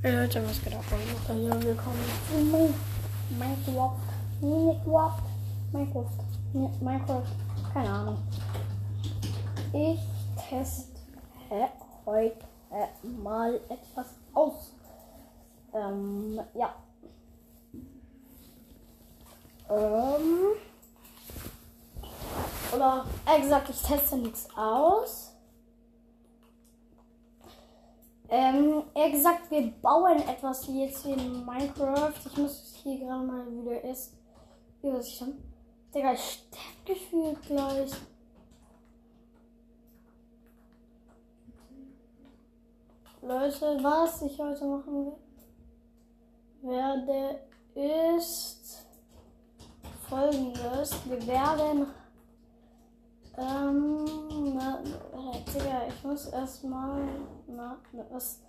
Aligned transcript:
Hey 0.00 0.14
Leute, 0.14 0.46
was 0.46 0.62
geht 0.62 0.72
ab? 0.76 0.84
Ja, 1.28 1.60
willkommen 1.60 1.98
zu 2.30 2.36
Minecraft. 3.34 3.96
Minecraft. 4.40 5.22
Minecraft. 5.72 6.80
Minecraft. 6.80 7.26
Keine 7.74 7.90
Ahnung. 7.90 8.18
Ich 9.72 9.98
teste 10.48 11.00
heute 12.06 12.36
mal 13.02 13.56
etwas 13.68 14.06
aus. 14.34 14.72
Ähm, 15.74 16.40
ja. 16.54 16.72
Ähm. 19.68 20.54
Oder, 22.72 23.04
äh, 23.26 23.40
gesagt, 23.40 23.68
ich 23.70 23.82
teste 23.82 24.16
nichts 24.16 24.46
aus. 24.56 25.27
Ähm, 28.30 28.82
er 28.94 29.10
gesagt, 29.10 29.50
wir 29.50 29.70
bauen 29.80 30.18
etwas 30.28 30.68
wie 30.68 30.84
jetzt 30.84 31.02
hier 31.02 31.16
in 31.16 31.46
Minecraft. 31.46 32.12
Ich 32.26 32.36
muss 32.36 32.74
hier 32.82 32.98
gerade 32.98 33.24
mal 33.24 33.46
wieder 33.50 33.82
ist. 33.84 34.14
Wie 34.82 34.92
was 34.92 35.08
ich 35.08 35.18
dann? 35.18 35.42
Digga, 35.94 36.12
ich 36.12 36.20
sterbe 36.20 36.84
gefühlt 36.84 37.42
gleich. 37.42 37.90
Leute, 43.22 43.78
was 43.82 44.22
ich 44.22 44.38
heute 44.38 44.64
machen 44.64 45.12
werde, 46.62 47.40
ist 47.74 48.86
folgendes. 50.08 50.92
Wir 51.06 51.26
werden 51.26 51.86
ähm, 53.38 54.04
na, 54.54 54.82
Digga, 55.54 55.86
ich 55.88 56.04
muss 56.04 56.26
erstmal 56.26 57.06
etwas, 57.92 58.40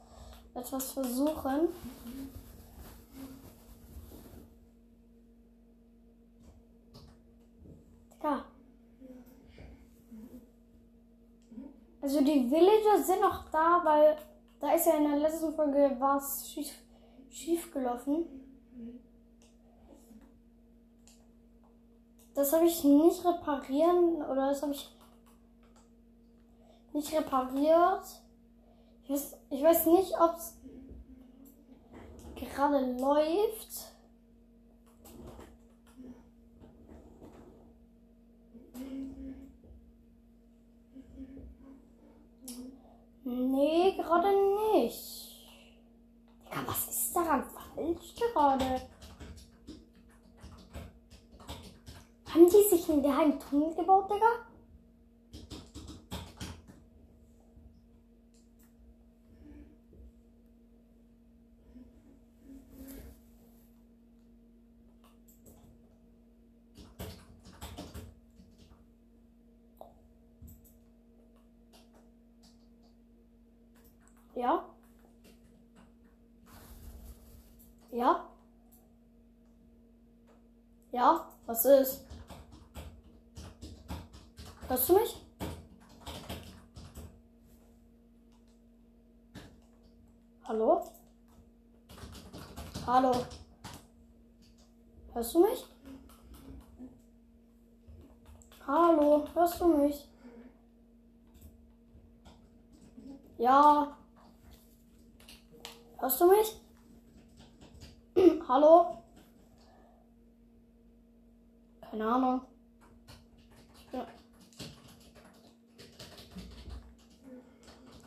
etwas 0.54 0.92
versuchen. 0.92 1.70
Digga. 8.20 8.44
Also 12.02 12.22
die 12.22 12.50
Villager 12.50 13.04
sind 13.04 13.22
noch 13.22 13.50
da, 13.50 13.82
weil 13.84 14.18
da 14.60 14.74
ist 14.74 14.88
ja 14.88 14.98
in 14.98 15.10
der 15.10 15.20
letzten 15.20 15.54
Folge 15.54 15.96
was 16.00 16.50
schief, 16.50 16.74
schief 17.30 17.72
gelaufen. 17.72 18.26
Das 22.34 22.54
habe 22.54 22.66
ich 22.66 22.84
nicht 22.84 23.26
reparieren 23.26 24.16
oder 24.22 24.50
das 24.50 24.62
habe 24.62 24.72
ich 24.72 24.90
nicht 26.94 27.14
repariert. 27.14 28.06
Ich 29.10 29.16
weiß, 29.16 29.38
ich 29.50 29.64
weiß 29.64 29.86
nicht, 29.88 30.14
ob 30.22 30.36
es 30.36 30.56
gerade 32.36 32.92
läuft. 33.00 33.96
Nee, 43.24 43.96
gerade 43.98 44.28
nicht. 44.76 45.44
Ja, 46.52 46.68
was 46.68 46.88
ist 46.90 47.16
daran 47.16 47.44
falsch 47.44 48.14
gerade? 48.14 48.82
Haben 52.32 52.46
die 52.46 52.70
sich 52.70 52.88
in 52.90 53.02
der 53.02 53.18
einen 53.18 53.40
Tunnel 53.40 53.74
gebaut, 53.74 54.08
Digga? 54.12 54.50
Ja? 74.40 74.64
Ja? 77.92 78.26
Ja? 80.94 81.28
Was 81.60 81.66
ist? 81.66 82.06
Hörst 84.70 84.88
du 84.88 84.94
mich? 84.94 85.18
Hallo? 90.46 90.90
Hallo? 92.88 93.12
Hörst 95.14 95.36
du 95.36 95.40
mich? 95.42 95.66
Hallo, 98.66 99.28
hörst 99.34 99.60
du 99.60 99.68
mich? 99.68 100.08
Ja. 103.38 103.98
Hörst 105.98 106.22
du 106.22 106.30
mich? 106.30 106.62
Hallo? 108.48 108.99
Keine 111.90 112.06
Ahnung. 112.06 112.42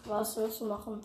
Was 0.05 0.37
willst 0.37 0.61
du 0.61 0.67
machen? 0.67 1.01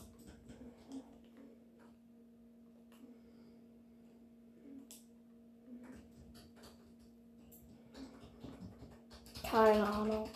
Keine 9.43 9.87
Ahnung. 9.87 10.29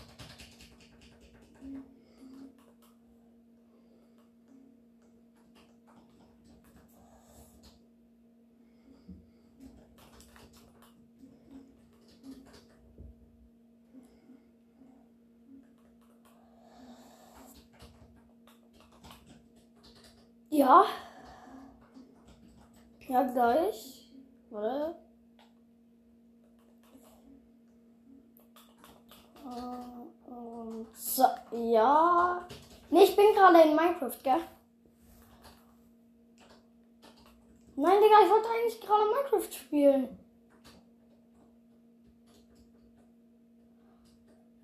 Ja. 20.51 20.84
Ja, 23.07 23.24
gleich. 23.24 24.12
Warte. 24.50 24.95
Und 30.28 30.88
so, 30.94 31.24
ja. 31.51 32.45
Nee, 32.90 33.03
ich 33.03 33.16
bin 33.16 33.34
gerade 33.34 33.62
in 33.62 33.71
Minecraft, 33.81 34.24
gell? 34.24 34.42
Nein, 37.75 38.02
Digga, 38.02 38.24
ich 38.24 38.30
wollte 38.30 38.50
eigentlich 38.50 38.80
gerade 38.80 39.06
Minecraft 39.06 39.52
spielen. 39.52 40.19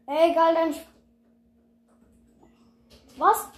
Egal, 0.05 0.53
dann. 0.53 0.75
Was? 3.17 3.50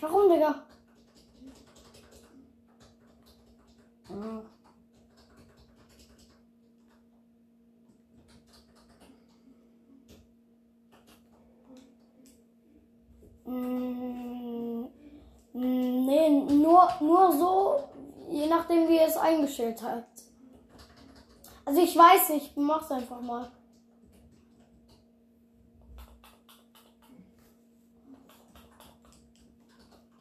Warum, 0.00 0.30
Digga? 0.30 0.66
Hm. 13.44 14.88
Nee, 15.52 16.30
nur, 16.30 16.88
nur 17.00 17.32
so, 17.32 17.88
je 18.30 18.46
nachdem 18.46 18.88
wie 18.88 18.96
er 18.96 19.08
es 19.08 19.16
eingestellt 19.16 19.82
hat. 19.82 20.06
Also 21.64 21.80
ich 21.80 21.96
weiß 21.96 22.30
nicht, 22.30 22.56
mach's 22.56 22.90
einfach 22.90 23.20
mal. 23.20 23.50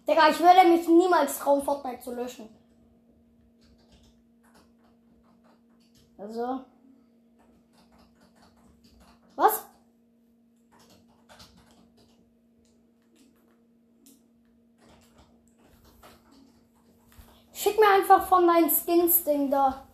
Digga, 0.07 0.29
ich 0.29 0.39
würde 0.39 0.67
mich 0.67 0.87
niemals 0.87 1.39
trauen, 1.39 1.63
Fortnite 1.63 2.01
zu 2.01 2.13
löschen. 2.13 2.49
Also. 6.17 6.65
Was? 9.35 9.65
Schick 17.61 17.79
mir 17.79 17.89
einfach 17.89 18.25
von 18.27 18.47
deinem 18.47 18.71
Skins-Ding 18.71 19.51
da. 19.51 19.85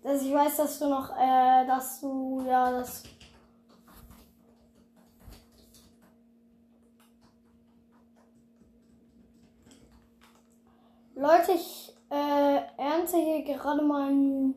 Dass 0.00 0.22
ich 0.22 0.32
weiß, 0.32 0.58
dass 0.58 0.78
du 0.78 0.88
noch, 0.88 1.10
äh, 1.10 1.66
dass 1.66 2.00
du, 2.00 2.40
ja, 2.46 2.70
das 2.70 3.02
Leute, 11.16 11.50
ich 11.50 11.92
äh, 12.10 12.60
ernte 12.76 13.16
hier 13.16 13.42
gerade 13.42 13.82
mal 13.82 14.10
ein. 14.10 14.54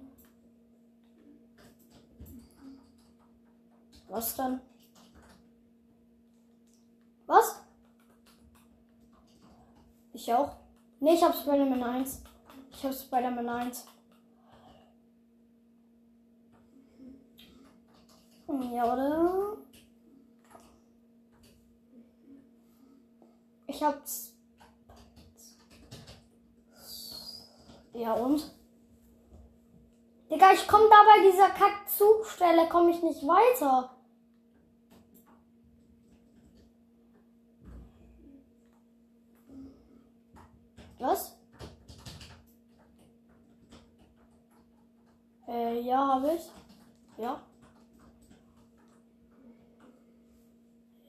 Was 4.10 4.36
dann? 4.36 4.62
Was? 7.26 7.64
Ich 10.14 10.32
auch? 10.32 10.61
Ne, 11.02 11.16
ich 11.16 11.24
hab 11.24 11.36
Spider-Man 11.36 11.82
1. 11.82 12.22
Ich 12.70 12.86
hab 12.86 12.94
Spider-Man 12.94 13.50
1. 13.50 13.88
Ja, 18.72 18.94
oder? 18.94 19.58
Ich 23.66 23.82
hab's. 23.82 24.36
Ja, 27.94 28.14
und? 28.14 28.52
Digga, 30.30 30.54
ich 30.54 30.68
komm 30.68 30.82
da 30.88 31.04
bei 31.04 31.32
dieser 31.32 31.50
Kack-Zugstelle, 31.50 32.70
komme 32.70 32.92
ich 32.92 33.02
nicht 33.02 33.26
weiter. 33.26 33.90
Was? 41.02 41.36
Äh, 45.48 45.82
ja, 45.82 45.98
habe 45.98 46.36
ich. 46.36 46.44
Ja. 47.18 47.42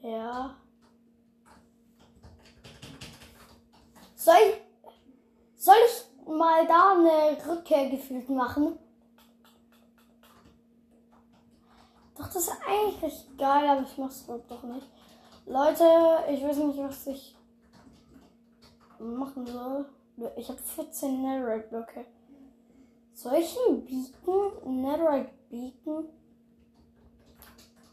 Ja. 0.00 0.56
Soll 4.15 4.35
ich, 4.49 5.62
soll 5.62 5.75
ich 5.87 6.27
mal 6.27 6.67
da 6.67 6.95
eine 6.95 7.47
Rückkehr 7.47 7.91
gefühlt 7.91 8.31
machen? 8.31 8.79
Doch, 12.17 12.27
das 12.29 12.37
ist 12.37 12.53
eigentlich 12.67 13.27
geil, 13.37 13.69
aber 13.69 13.83
ich 13.83 13.99
mach's 13.99 14.25
doch 14.27 14.62
nicht. 14.62 14.87
Leute, 15.45 15.85
ich 16.31 16.43
weiß 16.43 16.56
nicht, 16.56 16.79
was 16.79 17.06
ich 17.09 17.37
machen 19.02 19.46
soll. 19.46 19.87
Ich 20.37 20.49
habe 20.49 20.60
14 20.60 21.22
Netherite 21.22 21.69
Blöcke. 21.69 22.06
Soll 23.14 23.34
ich 23.37 23.56
einen 23.66 23.84
Beacon? 23.84 24.82
Netherite 24.82 25.31
Beacon? 25.50 26.08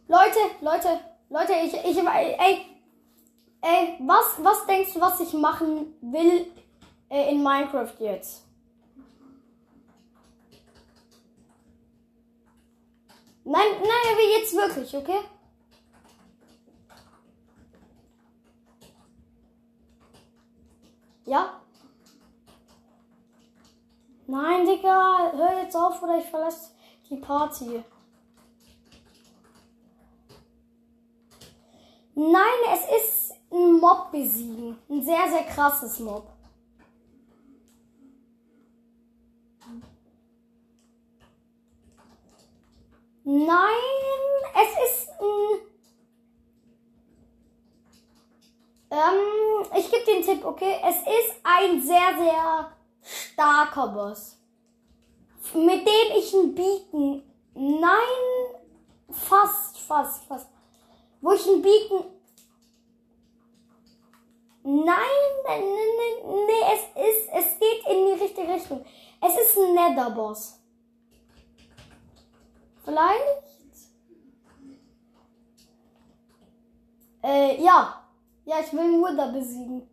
Leute, 0.07 0.39
Leute, 0.61 0.99
Leute, 1.29 1.53
ich, 1.63 1.73
ich, 1.73 1.97
ey, 1.97 2.65
ey, 3.61 3.97
was, 3.99 4.43
was 4.43 4.65
denkst 4.65 4.93
du, 4.93 5.01
was 5.01 5.19
ich 5.19 5.33
machen 5.33 5.93
will 6.01 6.47
äh, 7.09 7.31
in 7.31 7.43
Minecraft 7.43 7.93
jetzt? 7.99 8.43
Nein, 13.43 13.67
nein, 13.79 14.13
aber 14.13 14.39
jetzt 14.39 14.55
wirklich, 14.55 14.95
okay? 14.95 15.19
Ja? 21.29 21.61
Nein, 24.25 24.65
Digga, 24.65 25.31
hör 25.31 25.61
jetzt 25.61 25.75
auf 25.75 26.01
oder 26.01 26.17
ich 26.17 26.25
verlasse 26.25 26.71
die 27.07 27.17
Party. 27.17 27.83
Nein, 32.15 32.59
es 32.73 32.79
ist 32.79 33.33
ein 33.51 33.73
Mob 33.73 34.11
besiegen. 34.11 34.75
Ein 34.89 35.03
sehr, 35.03 35.29
sehr 35.29 35.43
krasses 35.43 35.99
Mob. 35.99 36.33
Nein, 43.23 43.45
es 44.55 44.91
ist 44.91 45.09
ein. 45.19 45.69
Ähm, 48.91 49.77
ich 49.77 49.91
gebe 49.91 49.98
den 50.09 50.23
Tipp, 50.23 50.45
okay? 50.45 50.77
Es 50.83 50.97
ist 50.97 51.39
ein 51.43 51.81
sehr, 51.81 52.17
sehr 52.17 52.71
starker 53.01 53.87
Boss. 53.87 54.37
Mit 55.53 55.87
dem 55.87 56.17
ich 56.17 56.33
ein 56.33 56.53
Beacon. 56.53 57.23
Nein, 57.53 58.61
fast, 59.09 59.77
fast, 59.79 60.25
fast. 60.25 60.49
Wo 61.21 61.31
ich 61.31 61.45
ein 61.47 61.61
Beacon. 61.61 62.05
Nein, 64.63 64.85
nein, 65.47 65.63
nein, 65.63 66.45
nee, 66.45 66.73
es 66.73 66.81
ist, 67.07 67.29
es 67.33 67.59
geht 67.59 67.87
in 67.87 68.05
die 68.05 68.21
richtige 68.21 68.53
Richtung. 68.53 68.85
Es 69.21 69.33
ist 69.33 69.57
ein 69.57 69.73
Nether-Boss. 69.73 70.59
Vielleicht? 72.83 73.49
Äh, 77.23 77.63
ja. 77.63 78.03
Ja, 78.45 78.59
ich 78.59 78.73
will 78.73 79.01
Wither 79.01 79.31
besiegen. 79.31 79.88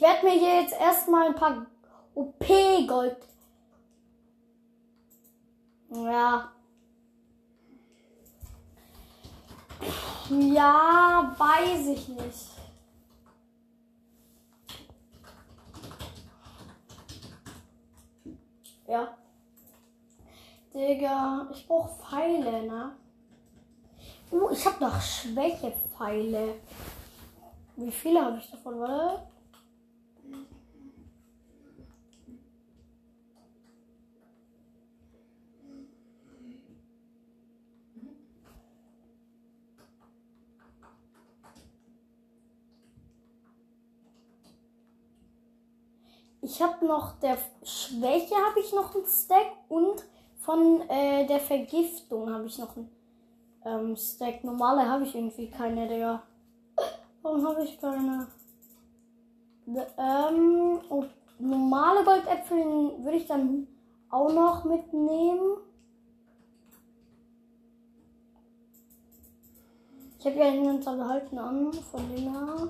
Ich 0.00 0.06
werde 0.06 0.24
mir 0.24 0.32
hier 0.32 0.62
jetzt 0.62 0.80
erstmal 0.80 1.26
ein 1.26 1.34
paar 1.34 1.66
OP-Gold. 2.14 3.18
Ja. 5.90 6.50
Ja, 10.30 11.34
weiß 11.36 11.86
ich 11.88 12.08
nicht. 12.08 12.50
Ja. 18.88 19.18
Digga, 20.72 21.46
ich 21.52 21.68
brauche 21.68 22.02
Pfeile, 22.02 22.62
ne? 22.62 22.96
Uh, 24.30 24.48
ich 24.50 24.64
habe 24.64 24.82
noch 24.82 24.98
Schwächepfeile. 24.98 26.54
Wie 27.76 27.92
viele 27.92 28.24
habe 28.24 28.38
ich 28.38 28.50
davon, 28.50 28.80
warte? 28.80 29.29
Ich 46.50 46.60
habe 46.60 46.84
noch 46.84 47.12
der 47.20 47.38
Schwäche 47.62 48.34
habe 48.34 48.58
ich 48.58 48.72
noch 48.72 48.92
ein 48.92 49.06
Stack 49.06 49.52
und 49.68 50.02
von 50.40 50.80
äh, 50.88 51.24
der 51.24 51.38
Vergiftung 51.38 52.28
habe 52.28 52.46
ich 52.46 52.58
noch 52.58 52.76
ein 52.76 52.90
ähm, 53.64 53.94
Stack. 53.94 54.42
Normale 54.42 54.88
habe 54.88 55.04
ich 55.04 55.14
irgendwie 55.14 55.48
keine, 55.48 55.86
Digga. 55.86 56.24
Warum 57.22 57.46
habe 57.46 57.62
ich 57.62 57.80
keine? 57.80 58.26
Ähm, 59.68 60.80
und 60.88 61.10
normale 61.38 62.04
Goldäpfel 62.04 62.64
würde 62.98 63.16
ich 63.16 63.28
dann 63.28 63.68
auch 64.10 64.32
noch 64.32 64.64
mitnehmen. 64.64 65.58
Ich 70.18 70.26
habe 70.26 70.36
ja 70.36 70.50
den 70.50 70.64
Inventar 70.64 70.96
behalten 70.96 71.38
an, 71.38 71.72
von 71.72 72.08
dem 72.12 72.34
her. 72.34 72.68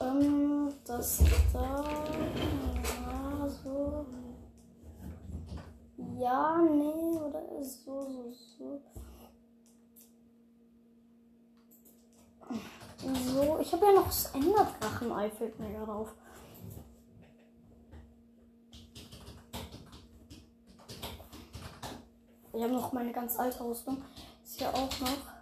Ähm, 0.00 0.72
das 0.84 1.22
da. 1.52 1.84
Ja, 2.84 3.48
so. 3.48 4.06
Ja, 6.18 6.58
nee, 6.62 7.18
oder 7.18 7.62
so, 7.62 8.02
so, 8.02 8.32
so. 8.58 8.80
So, 13.04 13.58
ich 13.60 13.72
habe 13.72 13.86
ja 13.86 13.92
noch 13.92 14.06
das 14.06 14.34
Enderdrachen-Ei, 14.34 15.30
fällt 15.30 15.58
mir 15.58 15.70
gerade 15.70 15.92
auf. 15.92 16.14
Ich 22.52 22.62
habe 22.62 22.72
noch 22.72 22.92
meine 22.92 23.12
ganz 23.12 23.36
alte 23.36 23.64
Rüstung. 23.64 24.02
Ist 24.44 24.60
ja 24.60 24.70
auch 24.70 25.00
noch. 25.00 25.33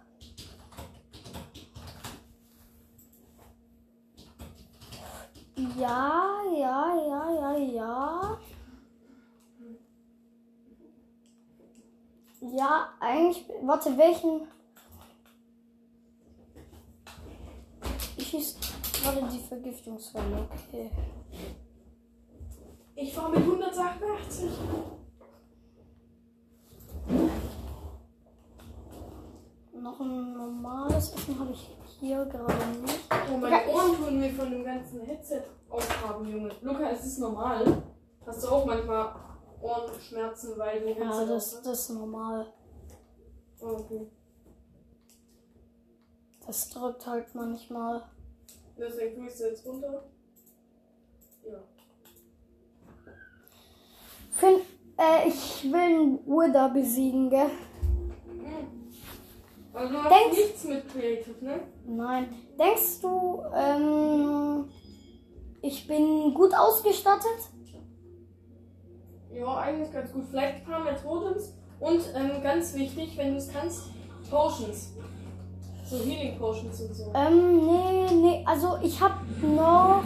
Ja, 5.77 6.41
ja, 6.55 6.95
ja, 6.95 7.31
ja, 7.31 7.57
ja. 7.57 8.39
Ja, 12.41 12.89
eigentlich. 12.99 13.45
Warte, 13.61 13.97
welchen. 13.97 14.47
Ich 18.17 18.27
schieße 18.27 18.57
gerade 19.01 19.27
die 19.31 19.39
Vergiftungswelle, 19.39 20.47
okay. 20.51 20.91
Ich 22.95 23.13
fahre 23.13 23.31
mit 23.31 23.39
188. 23.39 24.49
das 31.03 31.15
Essen 31.15 31.39
habe 31.39 31.51
ich 31.51 31.69
hier 31.99 32.25
gerade 32.25 32.65
nicht. 32.81 32.99
Oh, 33.31 33.37
meine 33.37 33.67
Ohren 33.67 33.95
tun 33.97 34.19
mir 34.19 34.31
von 34.31 34.49
dem 34.49 34.63
ganzen 34.63 35.01
Headset 35.01 35.43
aufhaben, 35.69 36.29
Junge. 36.29 36.51
Luca, 36.61 36.89
ist 36.89 37.05
es 37.05 37.17
normal? 37.17 37.83
Hast 38.25 38.43
du 38.43 38.47
auch 38.47 38.65
manchmal 38.65 39.13
Ohrenschmerzen, 39.61 40.57
weil 40.57 40.81
du 40.81 40.89
Ja, 40.89 40.95
Headset 40.95 41.33
das, 41.33 41.61
das 41.61 41.79
ist 41.79 41.89
normal. 41.89 42.53
Oh, 43.61 43.79
okay. 43.79 44.07
Das 46.45 46.69
drückt 46.69 47.05
halt 47.05 47.33
manchmal. 47.35 48.03
Deswegen 48.77 49.15
tue 49.15 49.27
ich 49.27 49.33
es 49.33 49.39
jetzt 49.39 49.65
runter. 49.65 50.03
Ja. 51.45 51.59
Finn, 54.31 54.61
äh, 54.97 55.27
ich 55.27 55.63
will 55.65 55.79
einen 55.79 56.25
Wither 56.25 56.69
besiegen, 56.69 57.29
gell? 57.29 57.51
Also 59.73 59.93
du 59.93 60.03
hast 60.03 60.11
Denkst- 60.11 60.37
nichts 60.37 60.63
mit 60.65 60.89
Creative, 60.91 61.43
ne? 61.45 61.59
Nein. 61.87 62.27
Denkst 62.59 63.01
du, 63.01 63.41
ähm, 63.55 64.65
ich 65.61 65.87
bin 65.87 66.33
gut 66.33 66.53
ausgestattet? 66.55 67.49
Ja, 69.33 69.57
eigentlich 69.57 69.91
ganz 69.91 70.11
gut. 70.13 70.25
Vielleicht 70.29 70.57
ein 70.57 70.63
paar 70.65 70.83
mehr 70.83 70.95
Totems. 71.01 71.53
Und 71.79 72.01
ähm, 72.15 72.43
ganz 72.43 72.75
wichtig, 72.75 73.17
wenn 73.17 73.31
du 73.31 73.37
es 73.37 73.51
kannst, 73.51 73.89
Potions. 74.29 74.93
So 75.89 75.97
Healing 75.97 76.37
Potions 76.37 76.79
und 76.81 76.93
so. 76.93 77.11
Ähm, 77.15 77.65
nee, 77.65 78.13
nee, 78.13 78.43
also 78.45 78.77
ich 78.81 79.01
hab 79.01 79.19
noch. 79.41 80.03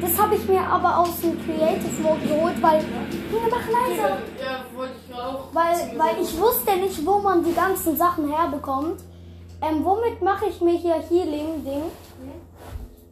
Das 0.00 0.18
habe 0.18 0.36
ich 0.36 0.48
mir 0.48 0.60
aber 0.60 0.98
aus 0.98 1.20
dem 1.20 1.38
Creative 1.44 2.02
Mode 2.02 2.20
geholt, 2.26 2.62
weil. 2.62 2.84
Junge, 3.32 3.48
mach 3.50 3.66
leiser! 3.68 4.18
Ja, 4.40 4.64
wollte 4.76 4.94
ich 5.06 5.14
auch. 5.14 5.52
Weil, 5.52 5.98
weil 5.98 6.22
ich 6.22 6.38
wusste 6.40 6.76
nicht, 6.76 7.04
wo 7.04 7.18
man 7.18 7.44
die 7.44 7.54
ganzen 7.54 7.96
Sachen 7.96 8.32
herbekommt. 8.32 9.02
Ähm, 9.60 9.84
womit 9.84 10.22
mache 10.22 10.46
ich 10.46 10.60
mir 10.60 10.78
hier 10.78 10.94
Healing-Ding? 10.94 11.82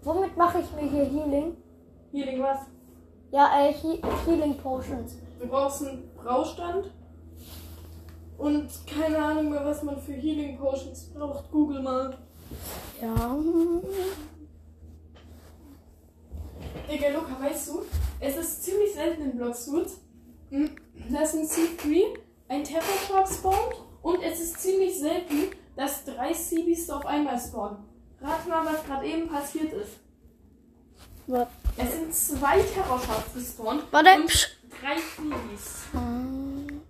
Womit 0.05 0.37
mache 0.37 0.61
ich 0.61 0.81
mir 0.81 0.89
hier 0.89 1.05
Healing? 1.05 1.57
Healing 2.13 2.43
was? 2.43 2.59
Ja, 3.33 3.51
äh, 3.59 3.73
He 3.73 4.01
Healing 4.25 4.57
Potions. 4.57 5.17
Du 5.41 5.49
brauchst 5.49 5.85
einen 5.85 6.09
Braustand. 6.15 6.93
Und 8.39 8.69
keine 8.87 9.19
Ahnung 9.19 9.51
mehr, 9.51 9.65
was 9.65 9.83
man 9.83 10.01
für 10.01 10.13
Healing 10.13 10.57
Potions 10.57 11.13
braucht. 11.13 11.51
Google 11.51 11.83
mal. 11.83 12.17
Ja. 13.03 13.37
Digga, 16.91 17.09
Luca, 17.09 17.41
weißt 17.41 17.69
du, 17.69 17.83
es 18.21 18.37
ist 18.37 18.65
ziemlich 18.65 18.93
selten 18.95 19.23
in 19.23 19.37
Bloxwood, 19.37 19.89
hm, 20.51 20.71
dass 21.11 21.35
ein 21.35 21.47
C3 21.47 22.19
ein 22.49 22.65
Terror 22.65 22.85
Shark 23.07 23.29
spawnt 23.29 23.75
und 24.03 24.23
es 24.23 24.41
ist 24.41 24.61
ziemlich 24.61 24.99
selten, 24.99 25.51
dass 25.75 26.05
drei 26.05 26.33
Seabees 26.33 26.89
auf 26.91 27.05
einmal 27.07 27.39
spawnen. 27.39 27.79
Rat 28.21 28.47
mal, 28.49 28.65
was 28.65 28.85
gerade 28.85 29.07
eben 29.07 29.29
passiert 29.29 29.73
ist. 29.73 29.99
Warte. 31.27 31.51
Es 31.77 31.93
sind 31.93 32.15
zwei 32.15 32.61
Terror 32.61 33.01
Sharks 33.01 33.35
gespawnt 33.35 33.85
Warte. 33.91 34.11
und 34.15 34.59
drei 34.81 34.97
Seabees. 34.97 35.83
Und. 35.93 36.83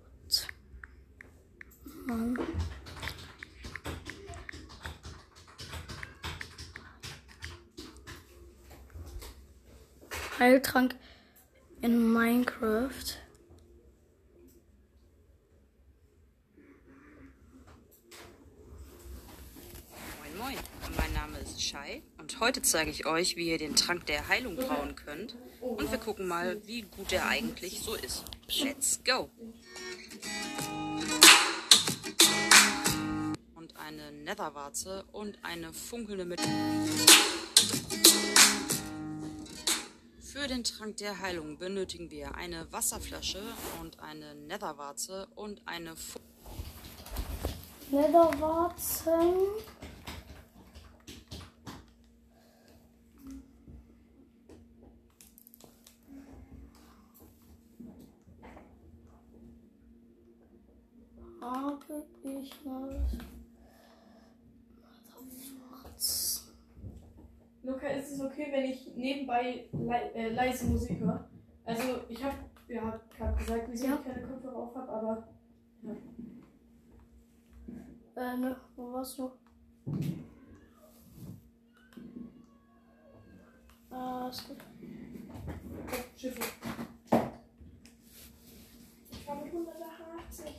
Mann. 2.05 2.37
Heiltrank 10.39 10.95
in 11.81 12.13
Minecraft. 12.13 13.17
Moin 20.19 20.37
Moin, 20.37 20.57
mein 20.95 21.13
Name 21.13 21.39
ist 21.39 21.63
Shai 21.63 22.03
und 22.19 22.39
heute 22.39 22.61
zeige 22.61 22.91
ich 22.91 23.07
euch, 23.07 23.35
wie 23.35 23.49
ihr 23.49 23.57
den 23.57 23.75
Trank 23.75 24.05
der 24.05 24.27
Heilung 24.27 24.57
brauen 24.57 24.95
könnt. 24.95 25.35
Und 25.59 25.91
wir 25.91 25.97
gucken 25.97 26.27
mal, 26.27 26.61
wie 26.67 26.83
gut 26.83 27.11
er 27.13 27.27
eigentlich 27.27 27.79
so 27.79 27.95
ist. 27.95 28.23
Let's 28.61 28.99
go! 29.03 29.31
Und 33.55 33.75
eine 33.77 34.11
Netherwarze 34.11 35.03
und 35.11 35.39
eine 35.41 35.73
funkelnde 35.73 36.25
mit. 36.25 36.39
Für 40.39 40.47
den 40.47 40.63
Trank 40.63 40.97
der 40.97 41.19
Heilung 41.19 41.57
benötigen 41.57 42.11
wir 42.11 42.35
eine 42.35 42.71
Wasserflasche 42.71 43.41
und 43.81 43.99
eine 43.99 44.35
Netherwarze 44.35 45.27
und 45.33 45.63
eine 45.65 45.95
Fu 45.95 46.19
Netherwarzen. 47.89 49.33
Habe 61.41 62.05
ich 62.21 62.63
mal. 62.63 63.07
Netherwarzen. 65.97 66.47
Luca, 67.67 67.87
ist 67.89 68.13
es 68.13 68.21
okay, 68.21 68.47
wenn 68.49 68.63
ich 68.63 68.95
nebenbei 68.95 69.65
lei 69.73 70.09
äh, 70.15 70.29
leise 70.29 70.67
Musik 70.67 71.01
höre? 71.01 71.29
Also, 71.65 71.99
ich 72.07 72.23
habe 72.23 72.37
ja, 72.69 72.97
gerade 73.17 73.37
gesagt, 73.37 73.67
wieso 73.69 73.87
Ja. 73.87 73.95
ich 73.95 74.05
keine 74.13 74.25
Kopfhörer 74.25 74.55
auf 74.55 74.75
habe, 74.75 74.89
aber 74.89 75.27
Äh, 78.15 78.37
ne, 78.37 78.55
wo 78.77 78.93
warst 78.93 79.19
du? 79.19 79.31
Ah, 83.91 84.29
ist 84.29 84.47
gut. 84.47 84.57
oh, 85.91 86.17
Schiffe. 86.17 86.41
Ich 89.11 89.25
fahre 89.25 89.43
mit 89.43 89.53
180. 89.53 90.55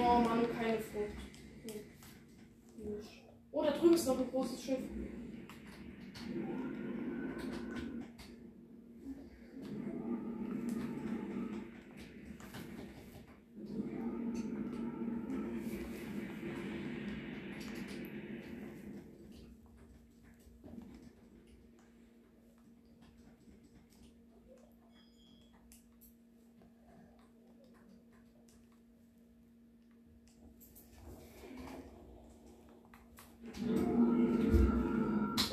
Oh 0.00 0.20
Mann, 0.20 0.46
keine 0.58 0.78
Frucht. 0.78 1.12
Nee. 1.64 1.82
Nicht. 2.84 3.22
Oh, 3.52 3.62
da 3.62 3.70
drüben 3.72 3.94
ist 3.94 4.06
noch 4.06 4.18
ein 4.18 4.30
großes 4.30 4.62
Schiff. 4.62 4.78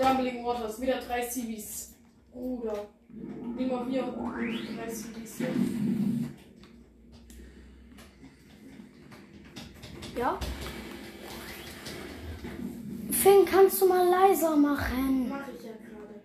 Rumbling 0.06 0.46
Waters, 0.46 0.80
wieder 0.80 1.00
drei 1.00 1.28
Seabees. 1.28 1.96
Bruder. 2.32 2.86
Immer 3.58 3.88
wir 3.88 4.04
drei 4.04 4.90
Seabees. 4.90 5.40
Ja? 10.16 10.40
Finn, 13.10 13.46
kannst 13.46 13.82
du 13.82 13.88
mal 13.88 14.08
leiser 14.08 14.56
machen? 14.56 15.30
Mach 15.30 15.48
ich 15.48 15.64
ja 15.64 15.72
gerade. 15.72 16.22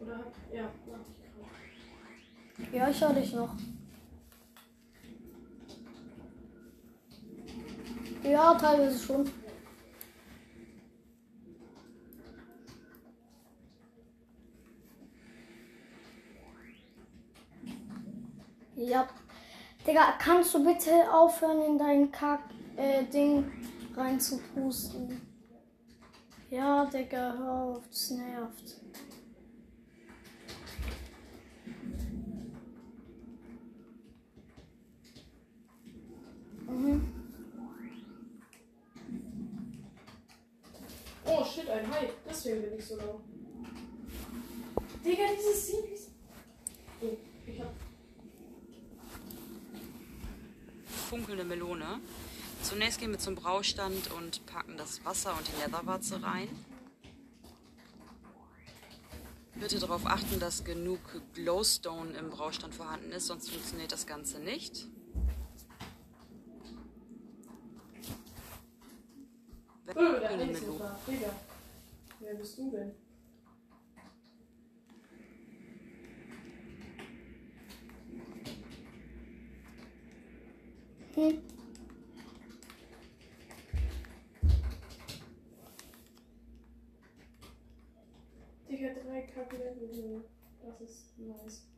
Oder. 0.00 0.32
Ja, 0.50 0.70
mach 0.86 0.98
ich 1.10 2.70
gerade. 2.70 2.76
Ja, 2.76 2.88
ich 2.88 3.00
höre 3.00 3.12
dich 3.12 3.34
noch. 3.34 3.54
Ja, 8.22 8.54
teilweise 8.54 8.98
schon. 8.98 9.43
Ja. 18.86 19.08
Digga, 19.86 20.12
kannst 20.18 20.54
du 20.54 20.62
bitte 20.62 21.10
aufhören 21.12 21.62
in 21.62 21.78
dein 21.78 22.12
Kack-Ding 22.12 23.50
reinzupusten. 23.96 25.20
Ja, 26.50 26.84
Digga, 26.84 27.34
hör 27.38 27.52
auf, 27.52 27.88
das 27.88 28.10
nervt. 28.10 28.80
Mhm. 36.66 37.14
Oh 41.26 41.44
shit, 41.44 41.68
ein 41.70 41.90
Hai. 41.90 42.10
Deswegen 42.28 42.62
bin 42.62 42.78
ich 42.78 42.84
so 42.84 42.96
low. 42.96 43.20
Digga, 45.04 45.24
dieses 45.36 45.66
Series. 45.68 46.10
Oh, 47.00 47.16
ich 47.46 47.60
hab. 47.60 47.72
Funkelnde 51.04 51.44
Melone. 51.44 52.00
Zunächst 52.62 52.98
gehen 52.98 53.10
wir 53.10 53.18
zum 53.18 53.34
Braustand 53.34 54.10
und 54.12 54.46
packen 54.46 54.76
das 54.76 55.04
Wasser 55.04 55.36
und 55.36 55.46
die 55.46 55.62
Netherwarze 55.62 56.22
rein. 56.22 56.48
Bitte 59.54 59.78
darauf 59.78 60.06
achten, 60.06 60.40
dass 60.40 60.64
genug 60.64 61.00
Glowstone 61.34 62.12
im 62.18 62.30
Braustand 62.30 62.74
vorhanden 62.74 63.12
ist, 63.12 63.26
sonst 63.26 63.50
funktioniert 63.50 63.92
das 63.92 64.06
Ganze 64.06 64.40
nicht. 64.40 64.86
Oh, 69.94 70.00
ist 70.00 70.64
da. 70.78 70.98
Digga. 71.06 71.34
Wer 72.18 72.34
bist 72.34 72.58
du 72.58 72.70
denn? 72.70 73.03
Hm. 81.14 81.38
Digga, 88.68 88.94
drei 88.94 89.22
Kacklevel. 89.22 90.24
Das 90.60 90.80
ist 90.80 91.16
nice. 91.18 91.73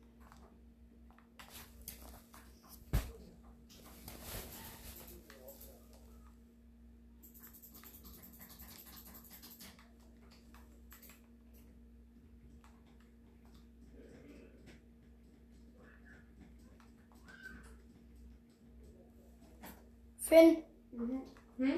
Finn, 20.37 20.57
Mhm. 20.91 21.21
Hm? 21.57 21.73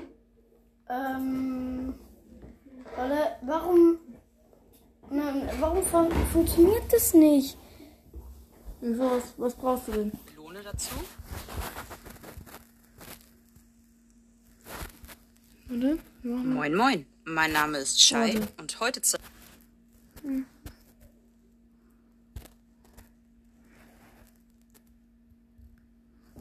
ähm, 0.89 1.94
warte, 2.96 3.36
warum, 3.44 4.00
na, 5.10 5.34
warum 5.62 5.84
fun 5.84 6.12
funktioniert 6.34 6.92
das 6.92 7.13
nicht? 7.13 7.58
Wieso? 8.82 9.04
Was, 9.12 9.34
was 9.38 9.56
brauchst 9.56 9.88
du 9.88 9.92
denn? 9.94 10.12
Melone 10.36 10.62
dazu. 10.62 10.96
Machen 15.68 16.00
Moin, 16.54 16.75
moin. 16.75 17.06
Mein 17.25 17.51
Name 17.54 17.78
ist 17.78 18.01
Shai 18.01 18.34
Warte. 18.34 18.48
und 18.58 18.80
heute 18.80 19.01
zeige 19.01 19.24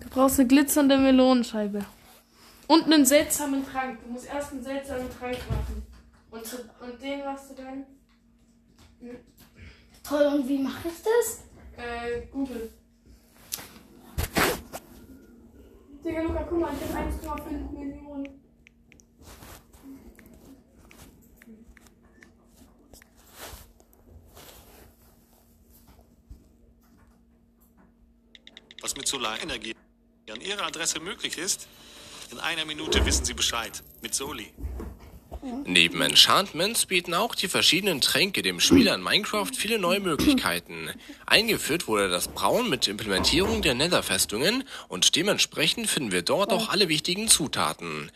Du 0.01 0.09
brauchst 0.11 0.39
eine 0.41 0.49
glitzernde 0.49 0.97
Melonenscheibe. 0.99 1.85
Und 2.69 2.85
einen 2.85 3.07
seltsamen 3.07 3.67
Trank. 3.67 3.99
Du 4.05 4.11
musst 4.13 4.27
erst 4.27 4.53
einen 4.53 4.63
seltsamen 4.63 5.09
Trank 5.19 5.39
machen. 5.51 5.87
Und, 6.31 6.47
zu- 6.47 6.71
und 6.81 7.03
den 7.03 7.25
machst 7.25 7.51
du 7.51 7.55
dann. 7.55 7.87
Toll, 10.07 10.27
und 10.27 10.49
wie 10.49 10.59
mache 10.59 10.89
ich 10.89 11.03
das? 11.03 11.43
Äh, 11.77 12.27
Google. 12.27 12.71
Digga, 16.05 16.23
Luca, 16.23 16.47
guck 16.49 16.61
mal, 16.61 16.71
ich 16.75 16.95
hab 16.95 17.41
1,5 17.41 17.73
Millionen. 17.73 18.29
was 28.81 28.97
mit 28.97 29.07
Solarenergie 29.07 29.75
an 30.31 30.41
Ihrer 30.41 30.65
Adresse 30.65 31.01
möglich 31.01 31.37
ist? 31.37 31.69
In 32.31 32.41
einer 32.41 32.67
Minute 32.67 33.07
wissen 33.07 33.25
Sie 33.25 33.33
Bescheid. 33.33 33.83
Mit 34.03 34.15
Soli. 34.15 34.53
Neben 35.65 36.03
Enchantments 36.03 36.85
bieten 36.85 37.15
auch 37.15 37.35
die 37.35 37.49
verschiedenen 37.49 38.01
Tränke 38.01 38.43
dem 38.43 38.61
Spieler 38.61 38.95
in 38.95 39.03
Minecraft 39.03 39.51
viele 39.55 39.79
neue 39.79 40.01
Möglichkeiten. 40.01 40.91
Eingeführt 41.27 41.89
wurde 41.89 42.11
das 42.11 42.29
Brauen 42.29 42.69
mit 42.69 42.87
Implementierung 42.87 43.63
der 43.63 43.75
Netherfestungen 43.75 44.65
und 44.89 45.17
dementsprechend 45.17 45.89
finden 45.89 46.13
wir 46.13 46.23
dort 46.23 46.53
auch 46.53 46.69
alle 46.69 46.89
wichtigen 46.89 47.29
Zutaten. 47.29 48.11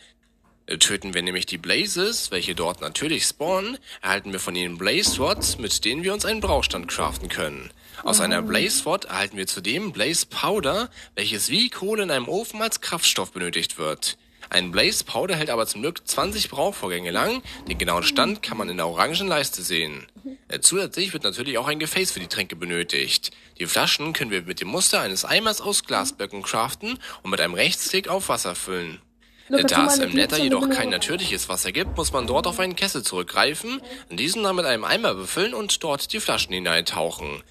Töten 0.79 1.13
wir 1.13 1.21
nämlich 1.21 1.45
die 1.45 1.57
Blazes, 1.57 2.29
welche 2.31 2.55
dort 2.55 2.81
natürlich 2.81 3.25
spawnen, 3.25 3.77
erhalten 4.01 4.31
wir 4.31 4.39
von 4.39 4.55
ihnen 4.55 4.77
Blaze 4.77 5.17
Rods, 5.17 5.57
mit 5.57 5.83
denen 5.85 6.03
wir 6.03 6.13
uns 6.13 6.25
einen 6.25 6.39
Braustand 6.39 6.87
craften 6.87 7.29
können. 7.29 7.71
Aus 8.03 8.19
einer 8.19 8.41
Blaze 8.41 8.83
Rod 8.83 9.05
erhalten 9.05 9.37
wir 9.37 9.47
zudem 9.47 9.93
Blaze 9.93 10.25
Powder, 10.25 10.89
welches 11.15 11.49
wie 11.49 11.69
Kohle 11.69 12.03
in 12.03 12.11
einem 12.11 12.27
Ofen 12.27 12.61
als 12.61 12.81
Kraftstoff 12.81 13.31
benötigt 13.31 13.77
wird. 13.77 14.17
Ein 14.49 14.71
Blaze 14.71 15.05
Powder 15.05 15.37
hält 15.37 15.49
aber 15.49 15.65
zum 15.67 15.81
Glück 15.81 16.05
20 16.05 16.49
Brauchvorgänge 16.49 17.11
lang, 17.11 17.41
den 17.69 17.77
genauen 17.77 18.03
Stand 18.03 18.43
kann 18.43 18.57
man 18.57 18.67
in 18.67 18.75
der 18.75 18.87
orangen 18.87 19.27
Leiste 19.27 19.61
sehen. 19.61 20.05
Äh, 20.49 20.59
Zusätzlich 20.59 21.13
wird 21.13 21.23
natürlich 21.23 21.57
auch 21.57 21.67
ein 21.69 21.79
Gefäß 21.79 22.11
für 22.11 22.19
die 22.19 22.27
Tränke 22.27 22.57
benötigt. 22.57 23.31
Die 23.57 23.67
Flaschen 23.67 24.11
können 24.11 24.31
wir 24.31 24.41
mit 24.41 24.59
dem 24.59 24.67
Muster 24.67 24.99
eines 24.99 25.23
Eimers 25.23 25.61
aus 25.61 25.85
Glasblöcken 25.85 26.43
craften 26.43 26.99
und 27.23 27.31
mit 27.31 27.39
einem 27.39 27.53
Rechtsklick 27.53 28.09
auf 28.09 28.27
Wasser 28.27 28.53
füllen. 28.53 28.99
Tu 29.47 29.63
Da 29.63 29.87
es 29.87 29.97
im 29.97 30.11
Nether 30.11 30.37
glitzernde 30.37 30.43
jedoch 30.43 30.69
kein 30.69 30.89
natürliches 30.89 31.47
Wasser 31.47 31.71
gibt, 31.71 31.95
muss 31.95 32.11
man 32.11 32.27
dort 32.27 32.47
auf 32.47 32.59
einen 32.59 32.75
Kessel 32.75 33.01
zurückgreifen, 33.01 33.81
diesen 34.09 34.43
dann 34.43 34.55
mit 34.57 34.65
einem 34.65 34.83
Eimer 34.83 35.13
befüllen 35.15 35.53
und 35.53 35.83
dort 35.83 36.11
die 36.11 36.19
Flaschen 36.19 36.53
hineintauchen. 36.53 37.43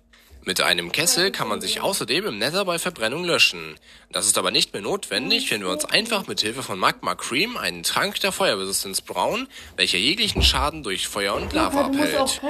Mit 0.44 0.60
einem 0.60 0.90
Kessel 0.90 1.30
kann 1.30 1.46
man 1.46 1.60
sich 1.60 1.80
außerdem 1.80 2.26
im 2.26 2.38
Nether 2.38 2.64
bei 2.64 2.80
Verbrennung 2.80 3.24
löschen. 3.24 3.76
Das 4.10 4.26
ist 4.26 4.36
aber 4.36 4.50
nicht 4.50 4.72
mehr 4.72 4.82
notwendig, 4.82 5.48
wenn 5.52 5.60
wir 5.60 5.68
uns 5.70 5.84
einfach 5.84 6.26
mit 6.26 6.40
Hilfe 6.40 6.64
von 6.64 6.80
Magma 6.80 7.14
Cream 7.14 7.56
einen 7.56 7.84
Trank 7.84 8.18
der 8.20 8.32
Feuerresistenz 8.32 9.02
brauen, 9.02 9.46
welcher 9.76 9.98
jeglichen 9.98 10.42
Schaden 10.42 10.82
durch 10.82 11.06
Feuer 11.06 11.34
und 11.34 11.52
Lava 11.52 11.84
abhält. 11.86 12.40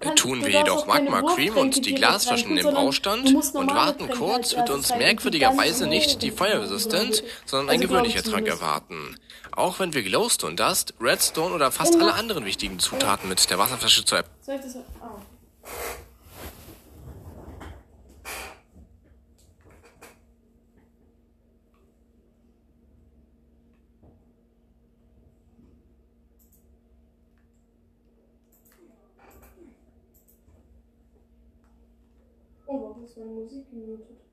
kannst- 0.00 0.18
Tun 0.18 0.40
wir 0.40 0.48
jedoch 0.50 0.86
Magma 0.86 1.20
Cream 1.34 1.58
und 1.58 1.84
die 1.84 1.94
Glasflaschen 1.94 2.50
in 2.50 2.56
den 2.56 2.72
Braustand 2.72 3.28
und 3.54 3.74
warten 3.74 4.08
kurz, 4.08 4.56
wird 4.56 4.70
uns 4.70 4.88
merkwürdigerweise 4.96 5.86
nicht 5.86 6.22
die 6.22 6.30
Tränke. 6.30 7.22
sondern 7.44 7.68
ein 7.68 7.80
Also, 7.82 7.88
gewöhnlicher 7.88 8.20
ich 8.24 8.30
Trank 8.30 8.48
erwarten. 8.48 9.16
Auch 9.54 9.78
wenn 9.78 9.92
wir 9.92 10.02
Glowstone 10.02 10.56
Dust, 10.56 10.94
Redstone 11.00 11.54
oder 11.54 11.70
fast 11.70 11.94
alle 11.96 12.14
anderen 12.14 12.46
wichtigen 12.46 12.78
Zutaten 12.78 13.28
mit 13.28 13.50
der 13.50 13.58
Wasserflasche 13.58 14.06
zu 14.06 14.16
Soll 14.40 14.54
ich 14.56 14.62
das. 14.62 14.76
Oh, 15.02 15.20
warum 33.16 33.46
ist 33.46 33.72
meine 33.72 33.86
Musik 33.86 34.31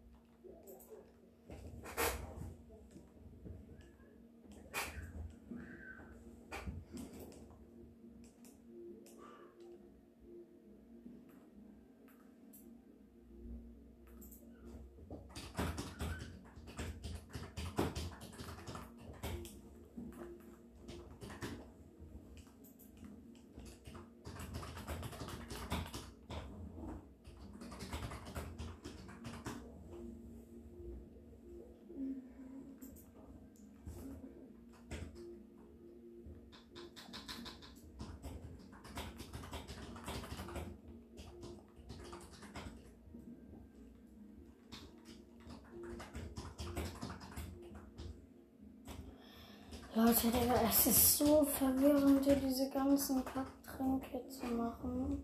Leute, 49.95 50.27
es 50.69 50.85
ist 50.85 51.17
so 51.17 51.43
verwirrend, 51.43 52.23
hier 52.23 52.35
diese 52.35 52.69
ganzen 52.69 53.25
Kacktränke 53.25 54.21
zu 54.27 54.45
machen. 54.45 55.23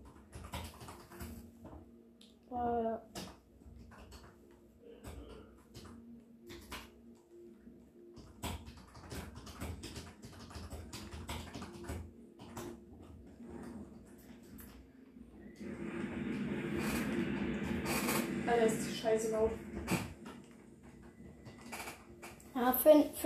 Weil. 2.50 3.00
Alter, 18.48 18.66
ist 18.66 18.90
die 18.90 18.94
Scheiße 18.96 19.30
laut. 19.30 19.52
Ja, 22.56 22.72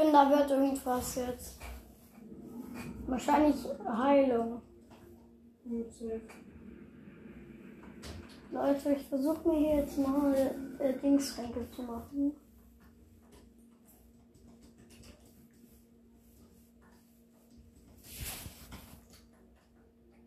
Finn, 0.00 0.12
da 0.12 0.30
wird 0.30 0.50
irgendwas 0.50 1.14
jetzt. 1.16 1.58
Wahrscheinlich 3.06 3.56
Heilung. 3.86 4.62
Leute, 8.50 8.92
ich 8.92 9.06
versuche 9.06 9.48
mir 9.48 9.58
hier 9.58 9.76
jetzt 9.76 9.98
mal 9.98 10.34
äh, 10.78 10.92
Dingsränke 10.94 11.70
zu 11.70 11.82
machen. 11.82 12.32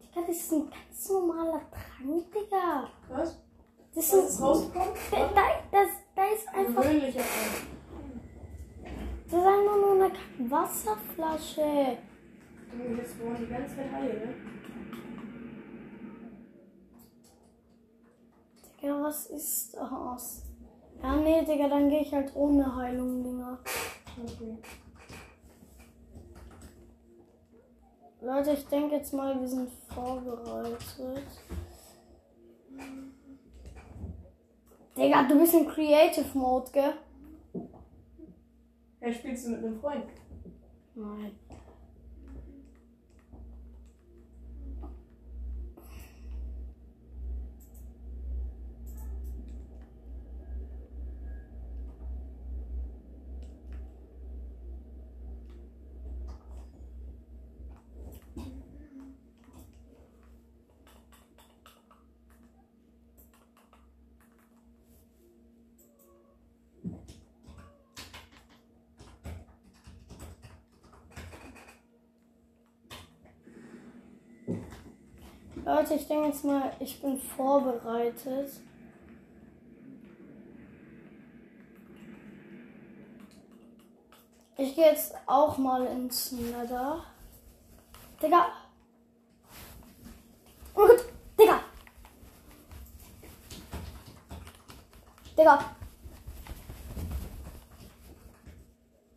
Digga, 0.02 0.28
das 0.28 0.38
ist 0.38 0.54
ein 0.54 0.70
ganz 0.70 1.10
normaler 1.10 1.62
Trank, 1.72 2.32
Digga. 2.32 2.90
Was? 3.10 3.38
Das 3.94 4.14
ist, 4.14 4.42
rausgekommen? 4.42 4.94
da, 5.12 5.18
da, 5.36 5.42
das, 5.72 5.90
da 6.16 6.26
ist 6.26 6.48
einfach. 6.48 6.84
Gewöhnlicher 6.84 7.20
Fall. 7.20 7.83
Das 9.34 9.42
ist 9.42 9.48
einfach 9.48 9.78
nur 9.78 9.94
eine 9.94 10.52
Wasserflasche. 10.52 11.98
Du, 12.72 12.96
jetzt 12.96 13.20
wollen 13.20 13.36
die 13.40 13.48
ganze 13.48 13.76
Zeit 13.76 13.92
heilen, 13.92 14.20
ne? 14.20 14.36
Digga, 18.80 19.02
was 19.02 19.26
ist 19.32 19.74
das? 19.74 20.44
Ja, 21.02 21.16
nee, 21.16 21.44
Digga, 21.44 21.68
dann 21.68 21.90
gehe 21.90 22.02
ich 22.02 22.14
halt 22.14 22.32
ohne 22.36 22.76
Heilung, 22.76 23.24
Dinger. 23.24 23.58
Okay. 24.24 24.58
Leute, 28.22 28.52
ich 28.52 28.68
denke 28.68 28.98
jetzt 28.98 29.16
mal, 29.16 29.42
wir 29.42 29.48
sind 29.48 29.72
vorbereitet. 29.90 30.78
Digga, 34.96 35.24
du 35.24 35.40
bist 35.40 35.56
in 35.56 35.68
Creative 35.68 36.38
Mode, 36.38 36.70
gell? 36.72 36.94
Ja, 39.04 39.12
spielst 39.12 39.46
du 39.46 39.52
mit 39.52 39.66
einem 39.66 39.80
Freund? 39.82 40.06
Nein. 40.96 41.32
Ich 75.96 76.08
denke 76.08 76.30
jetzt 76.30 76.44
mal, 76.44 76.72
ich 76.80 77.00
bin 77.02 77.20
vorbereitet. 77.20 78.50
Ich 84.58 84.76
gehe 84.76 84.86
jetzt 84.86 85.14
auch 85.28 85.56
mal 85.60 85.86
ins 85.86 86.32
Nether. 86.32 87.04
Digga. 88.22 88.48
Oh 90.74 90.88
Gott, 90.88 91.06
Digga. 91.40 91.60
Digga. 95.38 95.60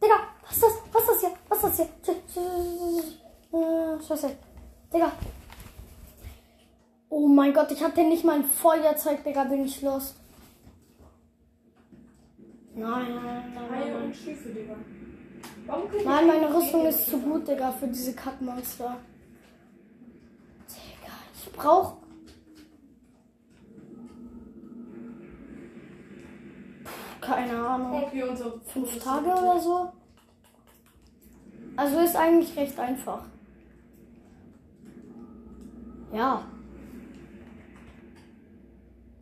Digga, 0.03 0.17
was 0.43 0.53
ist 0.53 0.63
das? 0.63 0.73
Was 0.93 1.03
ist 1.03 1.09
das 1.09 1.21
hier? 1.21 1.33
Was 1.49 1.65
ist 1.65 1.65
das 1.65 1.75
hier? 1.79 2.15
Sch- 2.15 2.33
sch- 2.35 4.01
sch- 4.03 4.07
Scheiße. 4.07 4.37
Digga. 4.93 5.13
Oh 7.19 7.29
mein 7.29 7.55
Gott, 7.55 7.73
ich 7.73 7.83
hatte 7.83 8.07
nicht 8.07 8.27
mal 8.27 8.35
ein 8.35 8.45
Feuerzeug, 8.45 9.25
Digga, 9.25 9.45
bin 9.45 9.65
ich 9.65 9.81
los. 9.81 10.15
Nein, 12.75 13.07
nein, 13.15 13.55
nein, 13.55 13.71
nein, 13.71 14.15
nein. 16.05 16.27
meine 16.27 16.55
Rüstung 16.55 16.85
ist 16.85 17.07
zu 17.09 17.19
gut, 17.19 17.49
Digga, 17.49 17.73
für 17.73 17.89
diese 17.89 18.15
Kackmonster. 18.15 18.99
Digga, 20.69 21.13
ich 21.35 21.53
brauch. 21.53 21.97
Puh, 26.85 26.91
Keine 27.23 27.67
Ahnung. 27.67 28.11
Fünf 28.67 28.99
Tage 29.03 29.31
oder 29.31 29.59
so? 29.59 29.91
Also 31.77 32.01
ist 32.01 32.15
eigentlich 32.15 32.55
recht 32.59 32.79
einfach. 32.79 33.25
Ja. 36.13 36.45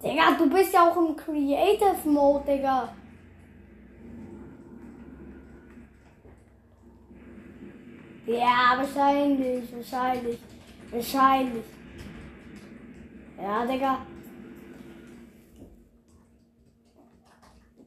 Digga, 0.04 0.32
du 0.36 0.50
bist 0.50 0.74
ja 0.74 0.90
auch 0.90 0.96
im 0.98 1.16
Creative 1.16 1.96
Mode, 2.04 2.44
Digga. 2.46 2.94
Ja, 8.26 8.74
wahrscheinlich, 8.76 9.64
wahrscheinlich, 9.74 10.38
wahrscheinlich. 10.90 11.64
Ja, 13.40 13.64
Digga. 13.64 14.06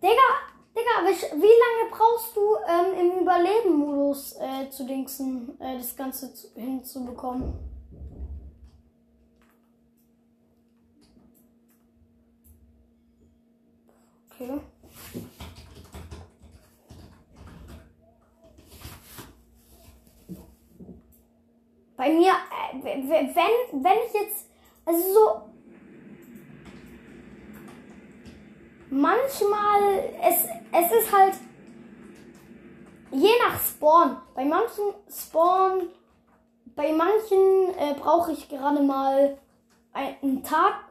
Digga, 0.01 0.29
Digga, 0.75 1.05
wie, 1.05 1.41
lange 1.41 1.91
brauchst 1.91 2.35
du 2.35 2.41
ähm, 2.67 2.99
im 2.99 3.21
Überleben-Modus 3.21 4.37
äh, 4.39 4.69
zu 4.71 4.85
dingsen, 4.85 5.59
äh, 5.59 5.77
das 5.77 5.95
Ganze 5.95 6.33
zu, 6.33 6.47
hinzubekommen? 6.55 7.66
Okay. 14.39 14.59
Bei 21.95 22.09
mir, 22.09 22.29
äh, 22.29 22.83
wenn, 22.83 23.09
wenn 23.09 23.97
ich 24.05 24.13
jetzt, 24.13 24.45
also 24.85 25.13
so, 25.13 25.41
manchmal, 28.91 30.13
es, 30.21 30.45
es 30.71 30.91
ist 30.91 31.11
halt, 31.11 31.33
je 33.11 33.31
nach 33.43 33.59
Spawn, 33.59 34.17
bei 34.35 34.45
manchen 34.45 34.93
Spawn, 35.09 35.89
bei 36.75 36.91
manchen 36.91 37.73
äh, 37.79 37.95
brauche 37.99 38.33
ich 38.33 38.47
gerade 38.47 38.83
mal 38.83 39.39
einen 39.93 40.43
Tag. 40.43 40.86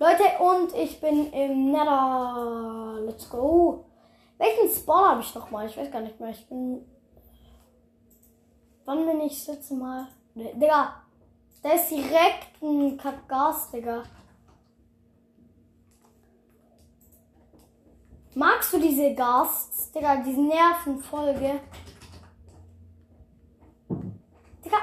Leute, 0.00 0.22
und 0.38 0.72
ich 0.76 1.00
bin 1.00 1.32
im 1.32 1.72
Nether. 1.72 3.00
Let's 3.04 3.28
go. 3.28 3.84
Welchen 4.38 4.68
Spawn 4.68 5.08
habe 5.08 5.20
ich 5.22 5.34
noch 5.34 5.50
mal? 5.50 5.66
Ich 5.66 5.76
weiß 5.76 5.90
gar 5.90 6.00
nicht 6.00 6.20
mehr. 6.20 6.30
Ich 6.30 6.48
bin. 6.48 6.86
Wann 8.84 9.04
bin 9.04 9.20
ich 9.22 9.44
letzte 9.48 9.74
Mal? 9.74 10.06
Ne, 10.34 10.54
Digga, 10.54 11.02
da 11.62 11.70
ist 11.70 11.90
direkt 11.90 12.62
ein 12.62 12.96
Kackgas, 12.96 13.72
Digga. 13.72 14.04
Magst 18.34 18.72
du 18.72 18.78
diese 18.78 19.14
Gasts, 19.14 19.90
Digga? 19.90 20.22
Die 20.22 20.36
nerven 20.36 21.00
voll, 21.00 21.34
gell? 21.34 21.60
Digga. 24.64 24.78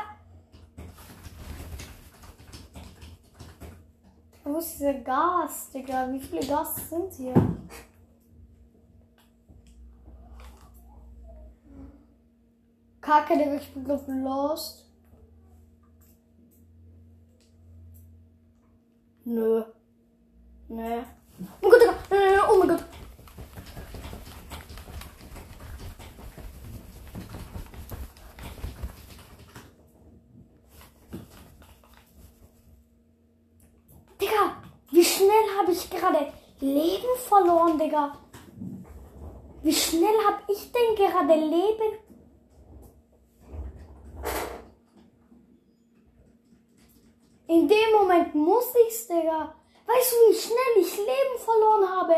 Wo 4.48 4.60
ist 4.60 4.76
dieser 4.76 4.94
Gas, 4.94 5.72
Digga? 5.72 6.08
Wie 6.14 6.20
viele 6.20 6.46
Gas 6.46 6.76
sind 6.88 7.12
hier? 7.14 7.34
Kacke, 13.02 13.36
Digga, 13.36 13.56
ich 13.56 13.74
bin 13.74 13.84
glaub 13.84 14.08
lost. 14.08 14.86
Nö. 19.24 19.64
Nee. 20.68 21.04
Oh 21.62 21.68
mein 21.68 21.72
Gott, 21.72 21.82
Digga. 21.82 22.48
Oh 22.48 22.60
mein 22.60 22.68
Gott. 22.70 22.86
ich 35.76 35.85
gerade 35.96 36.32
Leben 36.60 37.16
verloren, 37.18 37.78
Digga. 37.78 38.18
Wie 39.62 39.74
schnell 39.74 40.18
hab 40.26 40.48
ich 40.50 40.72
denn 40.72 40.96
gerade 40.96 41.36
Leben? 41.36 42.00
In 47.48 47.68
dem 47.68 47.92
Moment 47.94 48.34
muss 48.36 48.74
ich's, 48.88 49.08
Digga. 49.08 49.56
Weißt 49.88 50.14
du, 50.14 50.32
wie 50.32 50.40
schnell 50.40 50.58
ich 50.78 50.98
Leben 50.98 51.38
verloren 51.38 51.90
habe? 51.90 52.16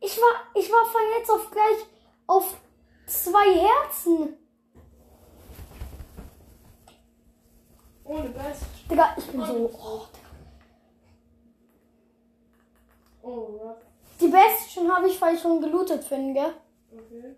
Ich 0.00 0.16
war, 0.20 0.46
ich 0.54 0.70
war 0.72 0.84
von 0.86 1.00
jetzt 1.18 1.30
auf 1.30 1.50
gleich 1.50 1.86
auf 2.26 2.56
zwei 3.06 3.54
Herzen. 3.54 4.36
Ohne 8.04 8.28
Best. 8.30 8.62
Digga, 8.90 9.14
ich 9.16 9.26
bin 9.26 9.44
so. 9.44 9.70
Oh, 9.74 10.06
Oh, 13.22 13.58
ja. 13.62 13.76
die 14.20 14.28
Bestien 14.28 14.90
habe 14.94 15.08
ich, 15.08 15.20
weil 15.20 15.34
ich 15.34 15.40
schon 15.40 15.60
gelootet 15.60 16.08
bin, 16.08 16.34
gell? 16.34 16.54
Okay. 16.92 17.36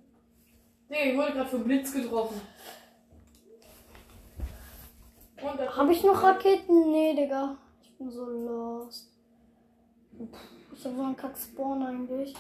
Digga, 0.88 1.01
ich 1.05 1.16
wurde 1.16 1.33
gerade 1.33 1.51
vom 1.51 1.64
Blitz 1.64 1.92
getroffen. 1.92 2.40
Habe 5.77 5.92
ich 5.92 6.05
noch 6.05 6.23
Raketen? 6.23 6.92
Nee, 6.92 7.14
Digga. 7.14 7.57
Ich 7.83 7.97
bin 7.99 8.11
so 8.11 8.25
lost. 8.25 9.11
Puh, 10.16 10.29
Ich 10.73 10.85
habe 10.85 10.95
so 10.97 11.03
einen 11.03 11.16
Kack-Spawn 11.16 11.83
eigentlich. 11.83 12.35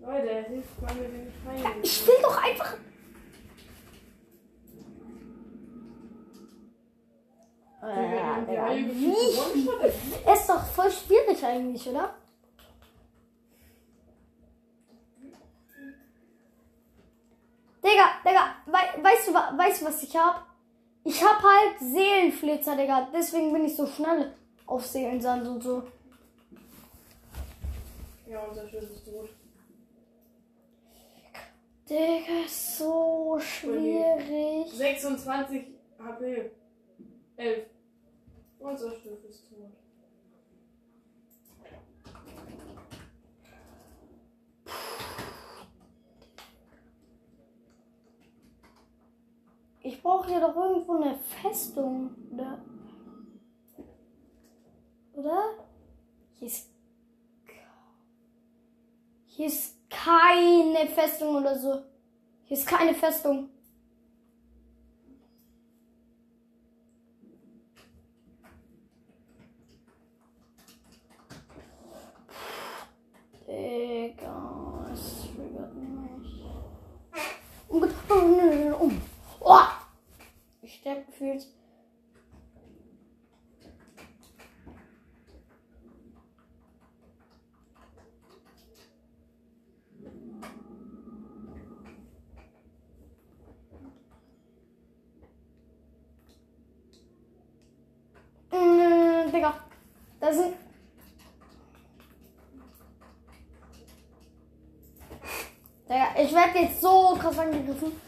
Leute, 0.00 0.44
hilft 0.48 0.82
mal 0.82 0.94
mit 0.94 1.12
den 1.12 1.32
Pfeilen. 1.32 1.82
Ich 1.82 2.06
will 2.06 2.14
doch 2.22 2.42
einfach. 2.42 2.74
Haie 7.82 8.84
gefühlt 8.84 9.54
wie? 9.54 10.32
ist 10.32 10.48
doch 10.48 10.64
voll 10.66 10.90
schwierig 10.90 11.44
eigentlich, 11.44 11.88
oder? 11.88 12.14
Digga, 17.82 18.10
Digga, 18.24 18.54
wei 18.66 19.02
weißt, 19.02 19.28
du, 19.28 19.34
weißt 19.34 19.82
du, 19.82 19.86
was 19.86 20.02
ich 20.04 20.16
hab? 20.16 20.46
Ich 21.02 21.20
hab 21.20 21.42
halt 21.42 21.80
Seelenflitzer, 21.80 22.76
Digga. 22.76 23.08
Deswegen 23.12 23.52
bin 23.52 23.64
ich 23.64 23.76
so 23.76 23.86
schnell 23.86 24.32
auf 24.66 24.86
Seelensand 24.86 25.48
und 25.48 25.60
so. 25.60 25.82
Ja, 28.28 28.44
unser 28.44 28.68
Schiff 28.68 28.88
ist 28.88 29.04
tot. 29.04 29.28
Digga, 31.90 32.44
ist 32.46 32.78
so 32.78 33.40
schwierig. 33.40 34.72
26 34.72 35.66
HP. 35.98 36.52
11. 37.36 37.71
Unser 38.62 38.92
Schiff 38.92 39.24
ist 39.28 39.48
tot. 39.48 39.72
Ich 49.82 50.00
brauche 50.00 50.28
hier 50.28 50.40
doch 50.40 50.54
irgendwo 50.54 50.94
eine 50.94 51.16
Festung, 51.16 52.14
oder? 52.32 52.62
Oder? 55.14 55.42
Hier 56.34 56.46
ist. 56.46 56.70
Hier 59.26 59.46
ist 59.46 59.76
keine 59.90 60.86
Festung 60.86 61.36
oder 61.36 61.58
so. 61.58 61.82
Hier 62.44 62.56
ist 62.56 62.66
keine 62.66 62.94
Festung. 62.94 63.48
Digga, 73.46 74.86
es 74.92 75.28
triggert 75.34 75.74
mich. 75.74 76.44
Um, 77.68 77.80
Gott- 77.80 77.90
oh, 78.08 78.14
nö, 78.14 78.46
nö, 78.46 78.64
nö, 78.68 78.74
um. 78.74 79.00
Oh! 79.40 79.58
Ich 80.62 80.74
sterbe 80.76 81.04
gefühlt. 81.04 81.46
Mm, 98.50 99.32
Digga. 99.32 99.54
Da 100.20 100.32
sind. 100.32 100.54
Digga, 105.88 106.06
ich 106.16 106.32
werde 106.32 106.58
jetzt 106.60 106.80
so 106.80 107.16
angegriffen. 107.82 108.00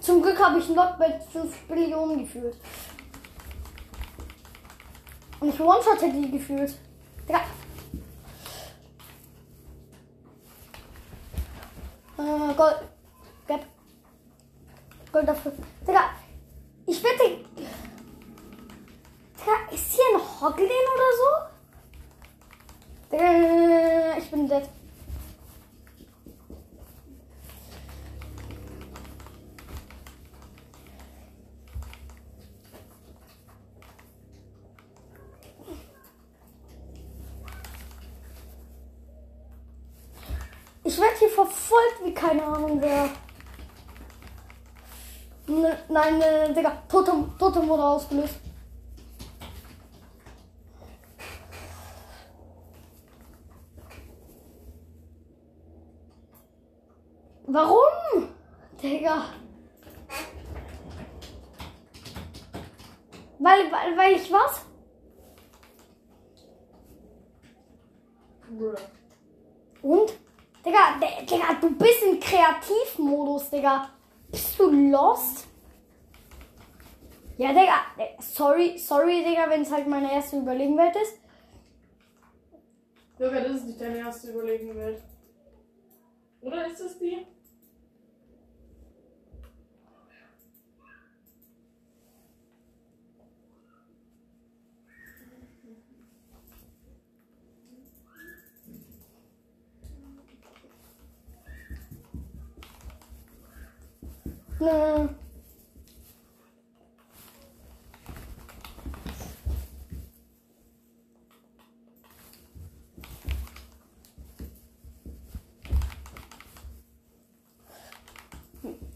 Zum 0.00 0.22
Glück 0.22 0.38
habe 0.38 0.58
ich 0.58 0.68
Lot 0.68 0.98
mit 0.98 1.22
5 1.32 1.58
Billionen 1.66 2.18
gefühlt. 2.20 2.56
Und 5.40 5.48
ich 5.48 5.60
one-shotte 5.60 6.12
die 6.12 6.30
gefühlt. 6.30 6.74
Digga. 7.26 7.40
Äh, 12.18 12.54
Gold. 12.54 12.76
Gap. 13.46 13.66
Gold 15.10 15.28
dafür. 15.28 15.52
Digga. 15.86 16.10
Ich 16.86 17.02
wette. 17.02 17.44
Digga, 19.38 19.72
ist 19.72 19.92
hier 19.92 20.04
ein 20.14 20.20
Hoglin 20.40 20.86
oder 20.94 21.10
so? 21.18 21.30
Digga, 23.10 24.18
ich 24.18 24.30
bin 24.30 24.48
dead. 24.48 24.68
Ich 40.86 41.00
werde 41.00 41.16
hier 41.18 41.30
verfolgt 41.30 42.04
wie 42.04 42.12
keine 42.12 42.44
Ahnung 42.44 42.80
wer. 42.80 43.08
Ne, 45.46 45.78
nein, 45.88 46.18
ne, 46.18 46.52
Digga, 46.54 46.82
Totem, 46.88 47.36
Totem 47.38 47.66
wurde 47.68 47.82
ausgelöst. 47.82 48.34
Warum? 57.46 58.28
Digga. 58.82 59.24
Weil, 63.38 63.72
weil, 63.72 63.96
weil 63.96 64.12
ich 64.16 64.30
was? 64.30 64.64
Bruh. 68.50 68.74
Und? 69.82 70.24
Digga, 71.24 71.36
Digga, 71.36 71.54
du 71.60 71.70
bist 71.76 72.02
im 72.02 72.20
Kreativmodus, 72.20 73.50
Digga. 73.50 73.90
Bist 74.30 74.58
du 74.58 74.70
lost? 74.70 75.46
Ja, 77.36 77.48
Digga, 77.48 77.80
äh, 77.98 78.20
sorry, 78.20 78.78
sorry, 78.78 79.24
Digga, 79.24 79.48
wenn 79.48 79.62
es 79.62 79.72
halt 79.72 79.86
meine 79.86 80.12
erste 80.12 80.38
Überlegenwelt 80.38 80.94
ist. 80.96 81.18
Sogar 83.18 83.40
das 83.40 83.56
ist 83.56 83.66
nicht 83.66 83.80
deine 83.80 83.98
erste 83.98 84.30
Überlegenwelt. 84.30 85.02
Oder 86.40 86.66
ist 86.66 86.80
es 86.80 86.98
die? 86.98 87.26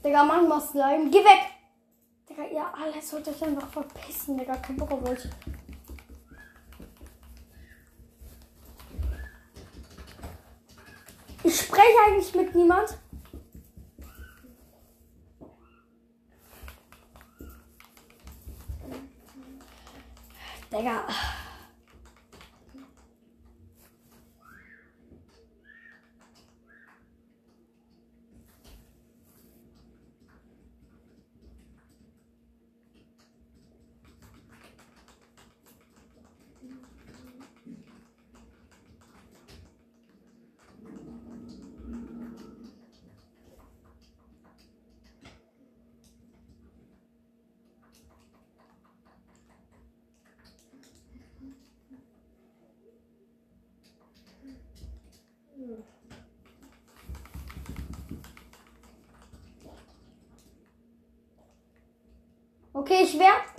Digga, 0.09 0.25
Mann, 0.25 0.49
was 0.49 0.71
Slime. 0.71 1.11
Geh 1.11 1.19
weg! 1.19 1.53
Digga, 2.29 2.45
ihr 2.45 2.65
alle 2.75 3.03
sollt 3.03 3.29
euch 3.29 3.43
einfach 3.43 3.69
verpissen, 3.69 4.39
Digga. 4.39 4.57
Kein 4.57 4.77
Bock 4.77 4.91
auf 4.91 5.07
euch. 5.07 5.29
Ich 11.45 11.61
spreche 11.61 11.99
eigentlich 12.07 12.35
mit 12.35 12.55
niemand. 12.55 12.97
Digga. 20.79 21.03
Okay, 21.03 21.38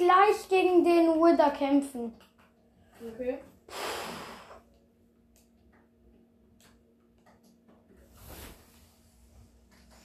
gleich 0.09 0.49
gegen 0.49 0.83
den 0.83 1.07
Wither 1.21 1.51
kämpfen. 1.51 2.13
Okay. 2.99 3.37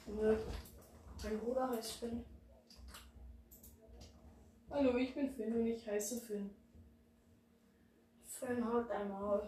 Nö. 0.07 0.37
Mein 1.23 1.39
Bruder 1.39 1.71
heißt 1.71 1.93
Finn. 1.93 2.25
Hallo, 4.71 4.97
ich 4.99 5.15
bin 5.15 5.31
Finn 5.31 5.55
und 5.55 5.67
ich 5.67 5.87
heiße 5.87 6.21
Finn. 6.21 6.51
Finn, 8.27 8.63
halt 8.63 8.91
dein 8.91 9.09
Maul. 9.09 9.43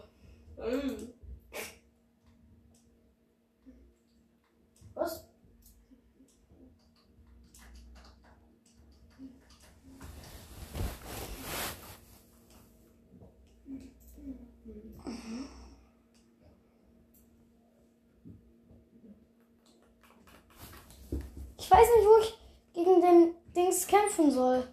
Ich 21.67 21.71
weiß 21.71 21.87
nicht, 21.97 22.07
wo 22.07 22.17
ich 22.21 22.37
gegen 22.73 23.01
den 23.01 23.35
Dings 23.53 23.85
kämpfen 23.85 24.31
soll. 24.31 24.65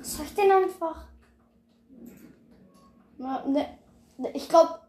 Soll 0.00 0.24
ich 0.24 0.34
den 0.34 0.50
einfach? 0.50 1.06
Na, 3.18 3.46
ne, 3.46 3.78
ne, 4.18 4.32
ich 4.32 4.48
glaube, 4.48 4.80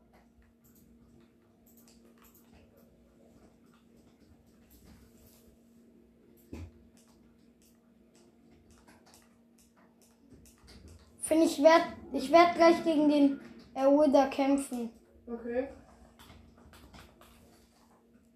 ich 11.30 11.62
werd, 11.62 11.84
ich 12.14 12.32
werde 12.32 12.56
gleich 12.56 12.84
gegen 12.84 13.10
den 13.10 13.40
Wither 13.76 14.28
kämpfen. 14.30 14.90
Okay. 15.28 15.68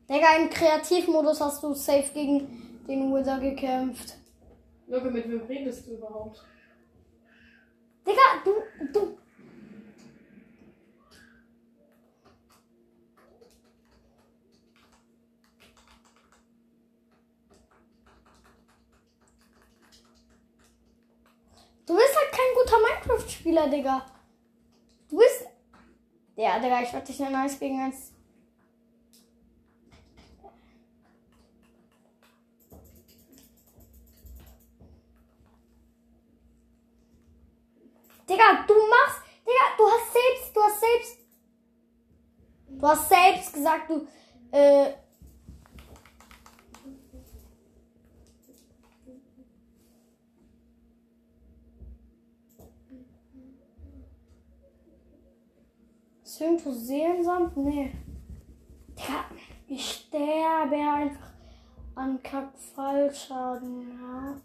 Digga, 0.09 0.37
im 0.37 0.49
Kreativmodus 0.49 1.41
hast 1.41 1.61
du 1.63 1.73
safe 1.73 2.09
gegen 2.13 2.83
den 2.87 3.13
Wither 3.13 3.39
gekämpft. 3.39 4.15
Logo, 4.87 5.09
mit 5.09 5.29
wem 5.29 5.41
redest 5.41 5.85
du 5.85 5.95
überhaupt? 5.95 6.45
Digga, 8.05 8.21
du, 8.45 8.51
du. 8.93 9.17
Du 21.85 21.95
bist 21.95 22.15
halt 22.15 22.31
kein 22.31 22.53
guter 22.55 22.77
Minecraft-Spieler, 22.81 23.69
Digga. 23.69 24.05
Du 25.09 25.17
bist. 25.17 25.47
Ja, 26.37 26.59
Digga, 26.59 26.81
ich 26.81 26.93
werde 26.93 27.07
dich 27.07 27.19
in 27.19 27.35
1 27.35 27.59
gegen 27.59 27.81
eins 27.81 28.13
Hast 42.87 43.09
selbst 43.09 43.53
gesagt, 43.53 43.89
du. 43.89 44.07
Äh. 44.49 44.93
Irgendwo 56.39 56.71
Seelensand? 56.71 57.57
Nee. 57.57 57.91
Digga, 58.89 59.25
ich 59.67 59.91
sterbe 59.91 60.75
einfach 60.75 61.33
an 61.95 62.23
Kackfallschaden, 62.23 63.99
ja. 63.99 64.37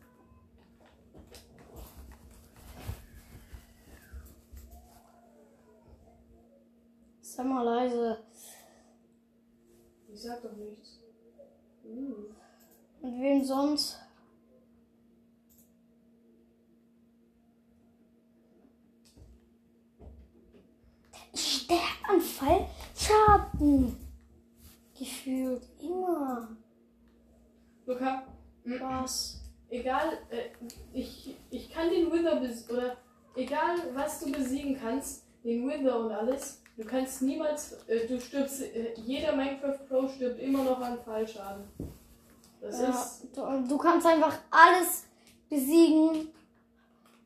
Sei 7.21 7.45
mal 7.45 7.63
leise. 7.63 8.32
Ich 10.23 10.29
sag 10.29 10.41
doch 10.41 10.53
nichts. 10.53 11.01
Uh. 11.83 12.31
Und 13.01 13.21
wem 13.21 13.45
sonst? 13.45 13.99
An 22.09 22.21
Fallschaden. 22.21 23.97
Gefühlt 24.97 25.69
immer. 25.81 26.57
Luca, 27.85 28.23
Was? 28.65 29.41
egal, 29.71 30.19
äh, 30.31 30.51
ich, 30.93 31.35
ich 31.51 31.69
kann 31.69 31.91
den 31.91 32.13
Wither 32.13 32.37
besiegen, 32.37 32.77
oder 32.77 32.97
egal 33.35 33.77
was 33.95 34.21
du 34.21 34.31
besiegen 34.31 34.79
kannst, 34.79 35.25
den 35.43 35.69
Wither 35.69 35.99
und 35.99 36.13
alles, 36.13 36.62
du 36.77 36.85
kannst 36.85 37.23
niemals, 37.23 37.73
äh, 37.87 38.07
du 38.07 38.21
stirbst, 38.21 38.63
äh, 38.63 38.95
jeder 38.97 39.35
Minecraft 39.37 39.79
Pro 39.89 40.09
stirbt 40.09 40.41
immer 40.41 40.63
noch 40.65 40.81
an 40.81 40.99
Fallschaden. 41.05 41.65
Das 42.61 42.81
Ja, 42.81 42.91
ist, 42.91 43.29
du, 43.37 43.69
du 43.69 43.79
kannst 43.79 44.07
einfach 44.07 44.39
alles 44.51 45.05
besiegen, 45.49 46.29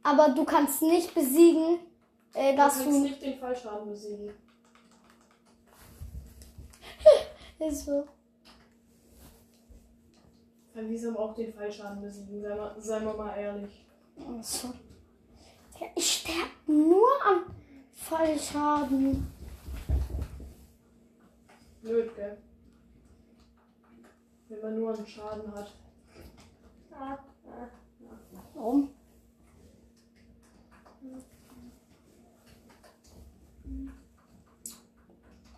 aber 0.02 0.30
du 0.30 0.44
kannst 0.44 0.82
nicht 0.82 1.14
besiegen, 1.14 1.78
äh, 2.34 2.52
du 2.52 2.56
dass 2.56 2.74
kannst 2.78 2.88
du. 2.92 3.00
nicht 3.02 3.22
den 3.22 3.38
Fallschaden 3.38 3.88
besiegen. 3.90 4.30
Ist 7.58 7.86
so. 7.86 8.06
Kann 10.74 10.88
diesem 10.88 11.16
auch 11.16 11.34
den 11.34 11.52
Fallschaden 11.54 12.02
besiegen, 12.02 12.42
sei 12.42 12.54
mal, 12.54 12.74
seien 12.78 13.04
wir 13.04 13.14
mal 13.14 13.34
ehrlich. 13.36 13.84
Ach 14.20 14.42
so. 14.42 14.72
Ich 15.94 16.12
sterbe 16.20 16.50
nur 16.72 17.08
am 17.26 17.44
Fallschaden. 17.94 19.26
Blöd, 21.86 22.16
gell? 22.16 22.36
Wenn 24.48 24.60
man 24.60 24.74
nur 24.74 24.92
einen 24.92 25.06
Schaden 25.06 25.54
hat. 25.54 25.70
Warum? 28.54 28.90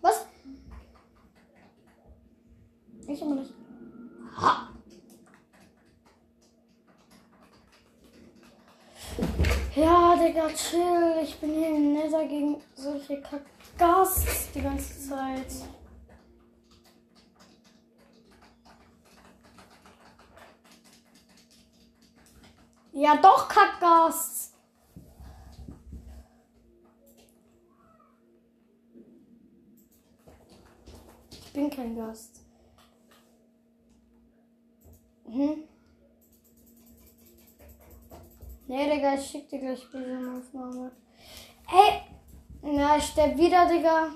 Was? 0.02 0.26
Ich 3.06 3.22
immer 3.22 3.36
nicht. 3.36 3.54
Ha! 4.36 4.68
Ja, 9.74 10.16
Digga, 10.16 10.48
chill. 10.48 11.20
Ich 11.22 11.40
bin 11.40 11.54
hier 11.54 11.68
im 11.70 11.94
Nether 11.94 12.28
gegen 12.28 12.60
solche 12.74 13.22
Kackgasts 13.22 14.52
die 14.52 14.60
ganze 14.60 15.08
Zeit. 15.08 15.77
Ja, 22.98 23.14
doch, 23.14 23.48
Kackgasts. 23.48 24.54
Ich 31.30 31.52
bin 31.52 31.70
kein 31.70 31.94
Gast. 31.94 32.40
Mhm. 35.28 35.62
Nee, 38.66 38.90
Digga, 38.92 39.14
ich 39.14 39.26
schick 39.30 39.48
dir 39.48 39.60
gleich 39.60 39.88
Bildschirmaufnahme. 39.92 40.90
Ey! 41.70 42.02
Na, 42.62 42.96
ich 42.96 43.04
sterb 43.04 43.38
wieder, 43.38 43.68
Digga. 43.68 44.10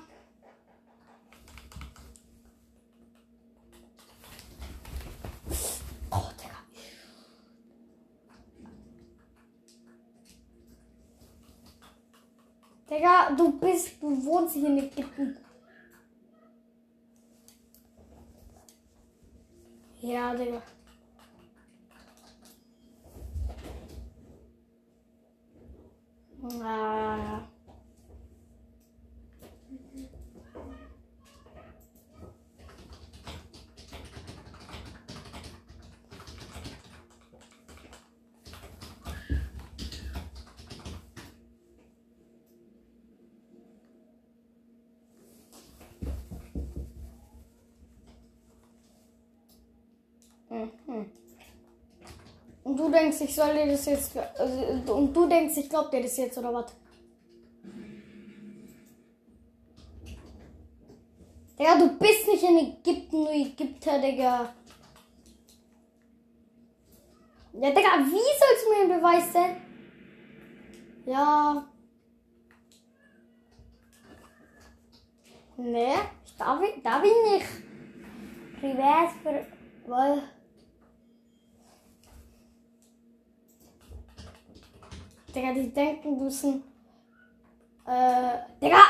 Digga, 12.93 13.31
du 13.35 13.59
bist, 13.59 14.03
du 14.03 14.23
wohnst 14.23 14.55
hier 14.55 14.69
in 14.69 14.77
Ägypten. 14.77 15.39
Ja, 20.03 20.35
Digga. 20.35 20.63
Ah. 26.63 27.32
Mhm. 50.53 51.11
Und 52.65 52.77
du 52.77 52.91
denkst, 52.91 53.21
ich 53.23 53.35
soll 53.35 53.55
dir 53.55 53.67
das 53.67 53.87
jetzt. 53.87 54.17
Also, 54.17 54.95
und 54.95 55.15
du 55.15 55.27
denkst, 55.27 55.57
ich 55.57 55.69
glaub 55.69 55.91
dir 55.91 56.03
das 56.03 56.17
jetzt, 56.17 56.39
oder 56.39 56.53
was? 56.53 56.67
Digga, 61.59 61.79
du 61.79 61.99
bist 61.99 62.29
nicht 62.29 62.43
in 62.45 62.59
Ägypten, 62.59 63.25
du 63.25 63.31
Ägypter, 63.31 63.99
Digga. 63.99 64.55
Ja, 67.55 67.71
Digga, 67.71 67.99
wie 68.07 68.33
sollst 68.41 68.65
du 68.65 68.71
mir 68.71 68.81
einen 68.81 69.01
Beweis 69.01 69.33
senden? 69.33 69.63
Ja. 71.07 71.67
Nee, 75.57 75.95
ich 76.25 76.37
darf, 76.37 76.61
darf 76.83 77.05
ich 77.05 77.33
nicht. 77.33 77.47
Privat 78.61 79.11
für. 79.23 79.47
Weil. 79.87 80.23
Digga, 85.35 85.53
die 85.55 85.73
denken, 85.73 86.19
du 86.19 86.25
bist 86.25 86.45
ein. 86.45 86.63
Äh. 87.87 88.39
Digga! 88.61 88.83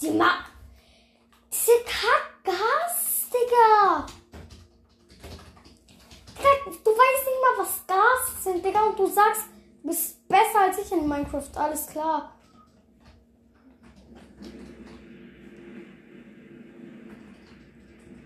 Die 0.00 0.10
ma. 0.10 0.44
Diese 1.50 1.72
Kackgas, 1.84 3.28
Digga! 3.32 4.06
Digga, 6.36 6.76
du 6.84 6.90
weißt 6.90 7.26
nicht 7.26 7.42
mal, 7.42 7.64
was 7.64 7.86
Gas 7.86 8.44
sind, 8.44 8.64
Digga, 8.64 8.82
und 8.82 8.98
du 8.98 9.06
sagst, 9.06 9.44
du 9.82 9.88
bist 9.88 10.28
besser 10.28 10.60
als 10.60 10.78
ich 10.78 10.92
in 10.92 11.08
Minecraft, 11.08 11.48
alles 11.54 11.86
klar. 11.86 12.32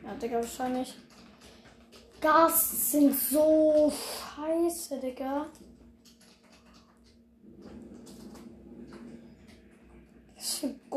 Ja, 0.04 0.14
Digga, 0.14 0.36
wahrscheinlich. 0.36 0.96
Gas 2.20 2.90
sind 2.90 3.16
so 3.16 3.90
scheiße, 3.90 4.98
Digga. 4.98 5.46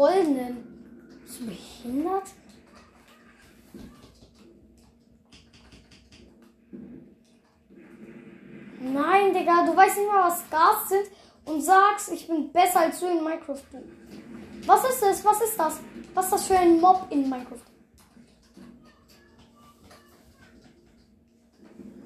Goldenen? 0.03 1.21
Bist 1.23 1.39
du 1.39 1.45
behindert? 1.45 2.23
Nein, 8.81 9.33
Digga, 9.33 9.65
du 9.65 9.73
weißt 9.73 9.97
nicht 9.97 10.11
mal, 10.11 10.27
was 10.27 10.49
Gas 10.49 10.89
sind 10.89 11.07
und 11.45 11.61
sagst, 11.61 12.11
ich 12.11 12.27
bin 12.27 12.51
besser 12.51 12.81
als 12.81 12.99
du 12.99 13.05
in 13.05 13.23
Minecraft. 13.23 13.63
Was 14.65 14.89
ist 14.89 15.01
das? 15.01 15.23
Was 15.23 15.41
ist 15.41 15.57
das? 15.57 15.79
Was 16.13 16.25
ist 16.25 16.33
das 16.33 16.47
für 16.47 16.59
ein 16.59 16.81
Mob 16.81 17.07
in 17.09 17.29
Minecraft? 17.29 17.63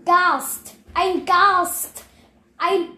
Gast. 0.06 0.76
Ein 0.94 1.26
Gast. 1.26 2.04
Ein. 2.60 2.90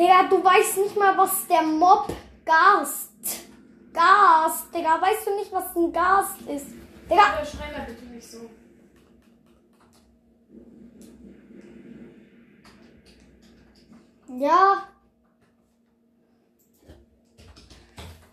Digga, 0.00 0.22
du 0.30 0.42
weißt 0.42 0.78
nicht 0.78 0.96
mal, 0.96 1.14
was 1.18 1.46
der 1.46 1.60
Mob 1.60 2.10
Gast. 2.46 3.10
Gast. 3.92 4.74
Digga, 4.74 4.98
weißt 4.98 5.26
du 5.26 5.36
nicht, 5.36 5.52
was 5.52 5.76
ein 5.76 5.92
Gast 5.92 6.40
ist? 6.48 6.68
Digga. 7.04 7.22
Aber 7.36 7.44
schrei 7.44 7.70
mal 7.70 7.84
bitte 7.86 8.06
nicht 8.06 8.26
so. 8.26 8.48
Ja. 14.38 14.88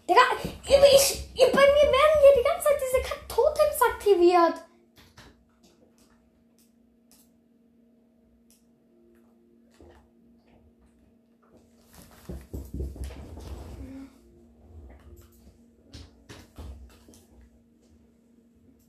Digga, 0.09 0.21
ich, 0.39 1.29
ich, 1.33 1.51
bei 1.51 1.51
mir 1.51 1.91
werden 1.91 2.17
hier 2.21 2.37
die 2.37 2.47
ganze 2.47 2.67
Zeit 2.67 2.81
diese 2.81 3.27
Totems 3.27 3.81
aktiviert. 3.93 4.66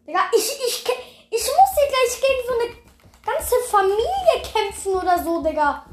Digga, 0.09 0.21
ich, 0.35 0.39
ich, 0.39 0.85
ich 1.31 1.43
muss 1.43 1.75
hier 1.75 1.89
gleich 1.91 2.15
gegen 2.23 2.43
so 2.47 2.55
eine 2.55 2.71
ganze 3.27 3.57
Familie 3.71 4.43
kämpfen 4.43 4.95
oder 4.95 5.23
so, 5.23 5.43
Digga. 5.43 5.85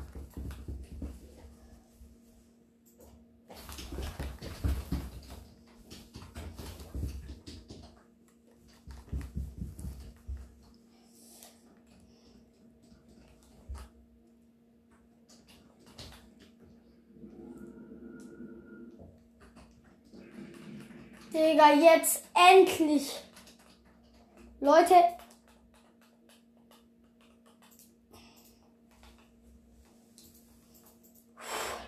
Digga, 21.33 21.73
jetzt 21.73 22.23
endlich. 22.33 23.24
Leute. 24.65 24.95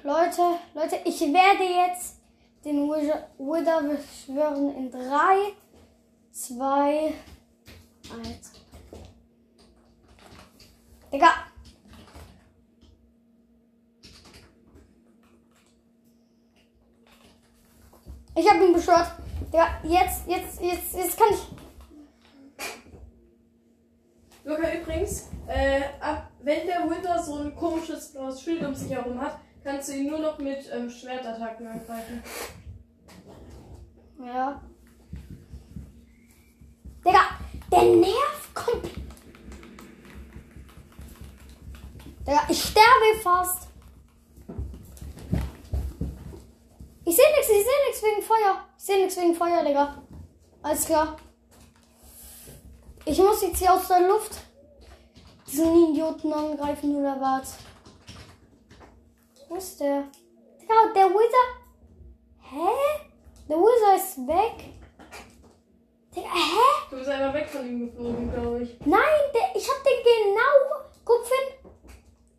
Leute, 0.04 0.42
Leute, 0.76 1.00
ich 1.06 1.20
werde 1.22 1.64
jetzt 1.64 2.20
den 2.64 2.88
Wither 2.88 3.82
beschwören 3.82 4.76
in 4.76 4.92
3, 4.92 5.54
2, 6.32 7.14
1. 8.12 8.52
Digga. 11.12 11.30
Ich 18.36 18.48
hab 18.48 18.62
ihn 18.62 18.74
beschwört. 18.74 19.14
Digga, 19.52 19.68
jetzt, 19.82 20.28
jetzt, 20.28 20.62
jetzt, 20.62 20.94
jetzt 20.96 21.18
kann 21.18 21.30
ich. 21.32 21.58
Luca, 24.48 24.70
übrigens, 24.88 25.30
äh, 25.48 25.82
ab, 26.00 26.32
wenn 26.42 26.66
der 26.66 26.90
Winter 26.90 27.22
so 27.22 27.36
ein 27.36 27.56
komisches 27.56 28.14
blaues 28.14 28.42
Schild 28.42 28.66
um 28.66 28.74
sich 28.74 28.92
herum 28.92 29.20
hat, 29.20 29.40
kannst 29.64 29.90
du 29.90 29.94
ihn 29.94 30.08
nur 30.08 30.20
noch 30.20 30.40
mit 30.40 30.70
ähm, 30.74 30.90
Schwertattacken 30.90 31.68
angreifen. 31.68 32.24
Ja. 34.26 34.62
Digga, 37.06 37.20
der 37.72 37.84
nervt 37.84 38.56
komplett. 38.56 38.96
Digga, 42.26 42.42
ich 42.50 42.62
sterbe 42.62 43.22
fast. 43.22 43.68
Ich 47.06 47.16
sehe 47.16 47.26
nichts, 47.38 47.50
ich 47.50 47.66
sehe 47.66 47.88
nichts 47.88 48.04
wegen 48.04 48.22
Feuer. 48.22 48.66
Ich 48.78 48.84
sehe 48.84 48.98
nichts 48.98 49.18
wegen 49.18 49.36
Feuer, 49.36 49.64
Digga. 49.64 50.02
Alles 50.62 50.86
klar. 50.86 51.18
Ich 53.06 53.18
muss 53.18 53.42
jetzt 53.42 53.60
hier 53.60 53.74
aus 53.74 53.88
der 53.88 54.06
Luft 54.06 54.47
diesen 55.48 55.90
Idioten 55.92 56.34
angreifen 56.34 56.96
oder 56.96 57.20
was? 57.20 57.58
Wo 59.50 59.56
ist 59.56 59.80
der? 59.80 60.04
Digga, 60.62 60.74
der 60.94 61.06
Wither. 61.06 61.48
Hä? 62.42 63.08
Der 63.48 63.58
Wither 63.58 63.96
ist 63.96 64.18
weg. 64.28 64.74
Digga, 66.16 66.30
hä? 66.34 67.06
da 67.06 67.34
weg 67.34 67.48
von 67.50 67.66
ihm 67.66 67.88
geflogen, 67.88 68.32
glaube 68.32 68.64
ich. 68.64 68.78
Nein, 68.86 69.02
der, 69.34 69.56
ich 69.56 69.70
hab 69.70 69.84
den 69.84 70.04
genau. 70.04 70.78
Finn. 71.24 71.72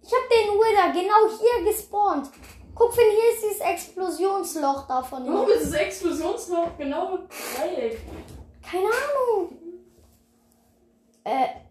Ich 0.03 0.13
hab 0.13 0.29
den 0.29 0.55
Wither 0.59 0.93
genau 0.93 1.39
hier 1.39 1.65
gespawnt. 1.65 2.27
Finn, 2.27 3.11
hier 3.11 3.35
ist 3.35 3.43
dieses 3.43 3.61
Explosionsloch 3.61 4.87
da 4.87 5.03
von 5.03 5.25
ihm. 5.25 5.35
Warum 5.35 5.51
ist 5.51 5.73
das 5.73 5.81
Explosionsloch 5.81 6.77
genau 6.79 7.19
Dreieck? 7.57 8.01
Keine 8.63 8.87
Ahnung. 8.87 9.59
Äh. 11.25 11.68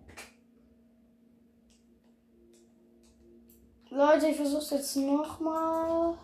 Leute, 3.90 4.28
ich 4.28 4.36
versuch's 4.36 4.70
jetzt 4.72 4.96
nochmal. 4.98 6.16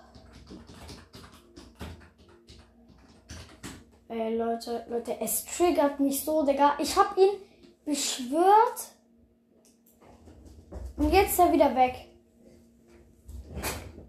Ey, 4.09 4.37
Leute, 4.37 4.85
Leute, 4.89 5.17
es 5.21 5.45
triggert 5.45 5.99
mich 5.99 6.23
so, 6.23 6.45
Digga. 6.45 6.73
Ich 6.79 6.95
hab 6.95 7.17
ihn 7.17 7.31
beschwört. 7.85 8.91
Und 10.97 11.11
jetzt 11.11 11.31
ist 11.31 11.39
er 11.39 11.51
wieder 11.51 11.75
weg. 11.75 12.09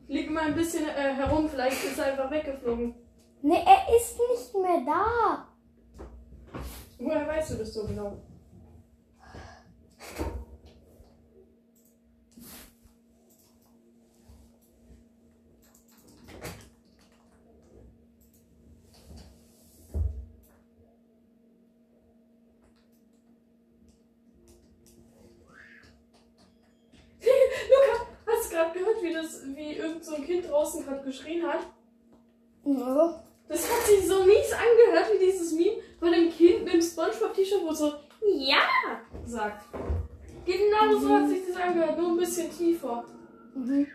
Liegt 0.09 0.31
mal 0.31 0.45
ein 0.45 0.55
bisschen 0.55 0.87
äh, 0.87 1.15
herum, 1.15 1.49
vielleicht 1.49 1.83
ist 1.85 1.99
er 1.99 2.07
einfach 2.07 2.31
weggeflogen. 2.31 2.95
Ne, 3.43 3.65
er 3.65 3.97
ist 3.97 4.19
nicht 4.31 4.55
mehr 4.63 4.83
da. 4.85 5.49
Woher 6.99 7.27
weißt 7.27 7.53
du 7.53 7.55
das 7.57 7.73
so 7.73 7.87
genau? 7.87 8.19
So 30.05 30.15
ein 30.17 30.25
Kind 30.25 30.49
draußen 30.49 30.85
gerade 30.85 31.03
geschrien 31.03 31.47
hat? 31.47 31.61
Ja. 32.65 33.25
Das 33.49 33.71
hat 33.71 33.87
sich 33.87 34.07
so 34.07 34.25
mies 34.25 34.53
angehört, 34.53 35.13
wie 35.13 35.27
dieses 35.27 35.53
Meme 35.53 35.77
von 35.99 36.13
dem 36.13 36.31
Kind 36.31 36.65
mit 36.65 36.75
dem 36.75 36.83
Spongebob-T-Shirt, 36.83 37.63
wo 37.63 37.71
es 37.71 37.79
so 37.79 37.93
Ja 38.37 38.59
sagt. 39.25 39.67
Genau 40.45 40.99
so 40.99 41.15
hat 41.15 41.29
sich 41.29 41.43
das 41.47 41.57
angehört, 41.61 41.99
nur 41.99 42.11
ein 42.11 42.17
bisschen 42.17 42.51
tiefer. 42.51 43.05
Mhm. 43.55 43.87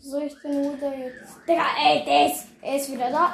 Soll 0.00 0.22
ich 0.22 0.34
den 0.40 0.64
Ruder 0.64 0.96
jetzt? 0.96 1.36
Digga, 1.46 1.66
ey, 1.84 2.04
der 2.04 2.26
ist, 2.26 2.46
er 2.62 2.76
ist 2.76 2.92
wieder 2.92 3.10
da. 3.10 3.32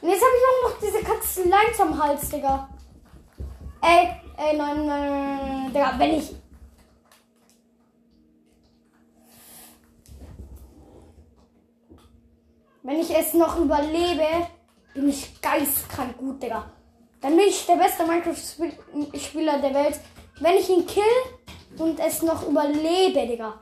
Und 0.00 0.08
jetzt 0.08 0.22
habe 0.22 0.32
ich 0.36 0.44
auch 0.48 0.70
noch 0.70 0.80
diese 0.80 1.02
Katze 1.02 1.42
Lines 1.42 1.80
am 1.80 2.02
Hals, 2.02 2.30
Digga. 2.30 2.68
Ey, 3.82 4.12
ey, 4.36 4.56
nein, 4.56 4.86
nein, 4.86 4.86
nein, 4.86 5.38
nein, 5.38 5.72
Digga, 5.72 5.94
wenn 5.98 6.14
ich. 6.14 6.34
Wenn 12.86 13.00
ich 13.00 13.10
es 13.10 13.34
noch 13.34 13.58
überlebe, 13.58 14.46
bin 14.94 15.08
ich 15.08 15.42
geistkrank 15.42 16.16
gut, 16.18 16.40
Digga. 16.40 16.70
Dann 17.20 17.36
bin 17.36 17.48
ich 17.48 17.66
der 17.66 17.74
beste 17.74 18.06
Minecraft-Spieler 18.06 19.58
der 19.58 19.74
Welt. 19.74 19.98
Wenn 20.38 20.54
ich 20.54 20.68
ihn 20.68 20.86
kill 20.86 21.02
und 21.78 21.98
es 21.98 22.22
noch 22.22 22.46
überlebe, 22.46 23.26
Digga. 23.26 23.60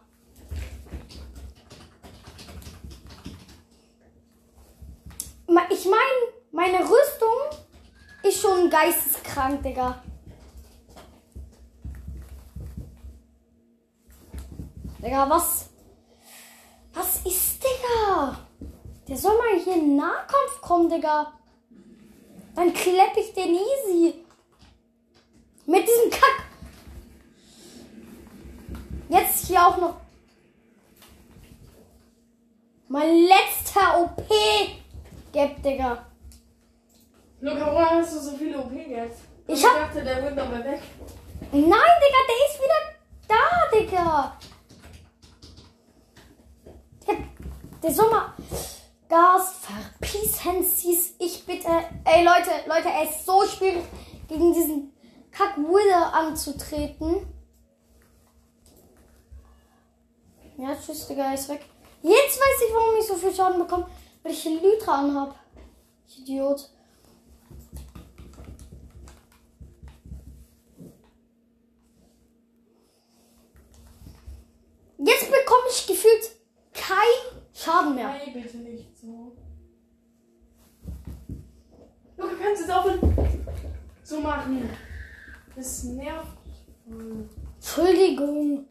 Ich 5.70 5.86
meine, 5.86 6.20
meine 6.52 6.80
Rüstung 6.80 7.62
ist 8.22 8.42
schon 8.42 8.68
geisteskrank, 8.68 9.62
Digga. 9.62 10.04
Digga, 15.02 15.30
was? 15.30 15.70
Was 16.92 17.16
ist, 17.24 17.64
Digga? 17.64 18.44
Der 19.08 19.16
soll 19.16 19.36
mal 19.36 19.58
hier 19.62 19.74
in 19.74 19.96
Nahkampf 19.96 20.60
kommen, 20.60 20.88
Digga. 20.88 21.32
Dann 22.54 22.72
klepp 22.72 23.16
ich 23.16 23.32
den 23.34 23.54
easy. 23.54 24.14
Mit 25.66 25.86
diesem 25.86 26.10
Kack. 26.10 26.44
Jetzt 29.08 29.46
hier 29.46 29.66
auch 29.66 29.76
noch. 29.76 29.96
Mein 32.88 33.24
letzter 33.24 34.00
OP. 34.02 34.28
Gap, 35.32 35.62
Digga. 35.62 36.06
Luca, 37.40 37.72
woher 37.74 37.90
hast 37.90 38.14
du 38.14 38.20
so 38.20 38.36
viele 38.36 38.58
OP 38.58 38.72
jetzt? 38.72 39.20
Ich 39.46 39.54
ich 39.58 39.64
hab- 39.66 39.88
dachte, 39.88 40.02
der 40.02 40.22
wird 40.22 40.38
aber 40.38 40.64
weg. 40.64 40.80
Nein, 41.52 41.62
Digga, 41.62 42.20
der 42.28 42.40
ist 42.48 42.60
wieder 42.62 42.80
da, 43.28 43.76
Digga. 43.76 44.38
Der, 47.06 47.16
der 47.82 47.90
Sommer. 47.94 48.32
Gas, 49.14 49.54
verpissen 49.60 50.64
Sie's. 50.64 51.14
Ich 51.20 51.46
bitte. 51.46 51.68
Ey, 52.04 52.24
Leute, 52.24 52.50
Leute, 52.66 52.88
es 53.00 53.18
ist 53.18 53.26
so 53.26 53.46
schwierig, 53.46 53.84
gegen 54.26 54.52
diesen 54.52 54.92
Kack 55.30 55.56
anzutreten. 56.12 57.24
Ja, 60.58 60.74
tschüss, 60.74 61.06
Digga, 61.06 61.32
ist 61.32 61.48
weg. 61.48 61.64
Jetzt 62.02 62.40
weiß 62.40 62.66
ich, 62.66 62.74
warum 62.74 62.96
ich 62.98 63.06
so 63.06 63.14
viel 63.14 63.32
Schaden 63.32 63.60
bekomme, 63.60 63.86
weil 64.24 64.32
ich 64.32 64.46
Elytra 64.46 64.98
anhab. 64.98 65.38
Ich 66.08 66.18
Idiot. 66.18 66.68
Jetzt 74.98 75.30
bekomme 75.30 75.68
ich 75.70 75.86
gefühlt 75.86 76.32
kein 76.72 76.96
Schaden 77.52 77.94
mehr. 77.94 78.08
Nein, 78.08 78.32
bitte 78.32 78.56
nicht 78.56 78.93
so. 79.04 79.36
Luca, 82.16 82.34
kannst 82.42 82.62
du 82.62 82.66
jetzt 82.66 82.74
aufhören 82.74 83.36
zu 84.02 84.20
machen? 84.20 84.70
Das 85.54 85.84
nervt. 85.84 86.38
voll. 86.88 87.28
Entschuldigung. 87.56 88.66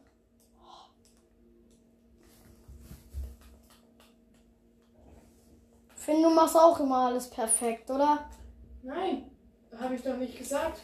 Ich 5.96 6.06
finde, 6.06 6.28
du 6.28 6.36
machst 6.36 6.58
auch 6.58 6.80
immer 6.82 7.08
alles 7.08 7.30
perfekt, 7.30 7.90
oder? 7.90 8.30
Nein, 8.82 9.32
habe 9.80 9.96
ich 9.96 10.02
doch 10.02 10.18
nicht 10.18 10.38
gesagt. 10.38 10.82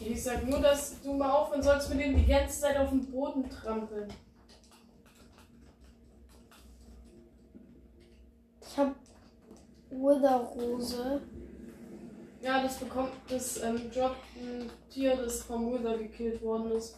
Ich 0.00 0.24
sag 0.24 0.48
nur, 0.48 0.60
dass 0.60 1.00
du 1.02 1.12
mal 1.12 1.30
aufhören 1.30 1.62
sollst, 1.62 1.90
mit 1.90 2.00
denen 2.00 2.16
die 2.16 2.26
ganze 2.26 2.60
Zeit 2.60 2.78
auf 2.78 2.88
den 2.88 3.04
Boden 3.10 3.48
trampeln. 3.50 4.08
Ich 8.72 8.78
habe 8.78 8.94
Wither-Rose. 9.90 11.20
Ja, 12.40 12.62
das 12.62 12.78
bekommt, 12.78 13.10
das 13.28 13.62
ähm, 13.62 13.90
droppt 13.92 14.16
ein 14.40 14.70
Tier, 14.88 15.14
das 15.14 15.42
vom 15.42 15.74
Wither 15.74 15.98
gekillt 15.98 16.42
worden 16.42 16.72
ist. 16.72 16.96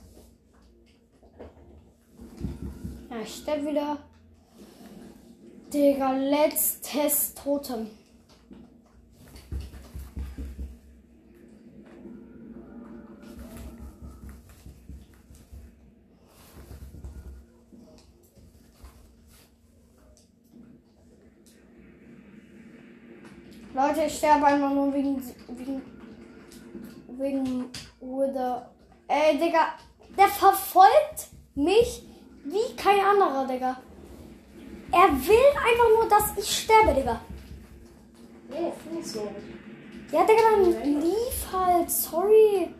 Ja, 3.10 3.16
ich 3.20 3.34
sterbe 3.34 3.66
wieder. 3.66 3.98
Digga, 5.72 6.12
letztes 6.12 7.34
Totem. 7.34 7.88
Leute, 23.74 24.04
ich 24.06 24.18
sterbe 24.18 24.46
einfach 24.46 24.70
nur 24.70 24.94
wegen, 24.94 25.20
wegen, 25.48 25.82
wegen 27.18 27.64
Wither. 28.00 28.70
Ey, 29.08 29.36
Digga, 29.36 29.74
der 30.16 30.28
verfolgt 30.28 31.26
mich 31.56 32.06
wie 32.44 32.76
kein 32.76 33.00
anderer, 33.00 33.44
Digga. 33.48 33.76
Er 34.92 35.08
will 35.10 35.50
einfach 35.56 35.88
nur, 35.98 36.08
dass 36.08 36.38
ich 36.38 36.62
sterbe, 36.62 36.94
Digga. 36.94 37.20
Oh, 38.52 38.72
Fußnote. 38.72 39.34
Ja, 40.12 40.24
Digga, 40.24 40.42
dann 40.52 41.00
lief 41.00 41.52
halt. 41.52 41.90
Sorry. 41.90 42.72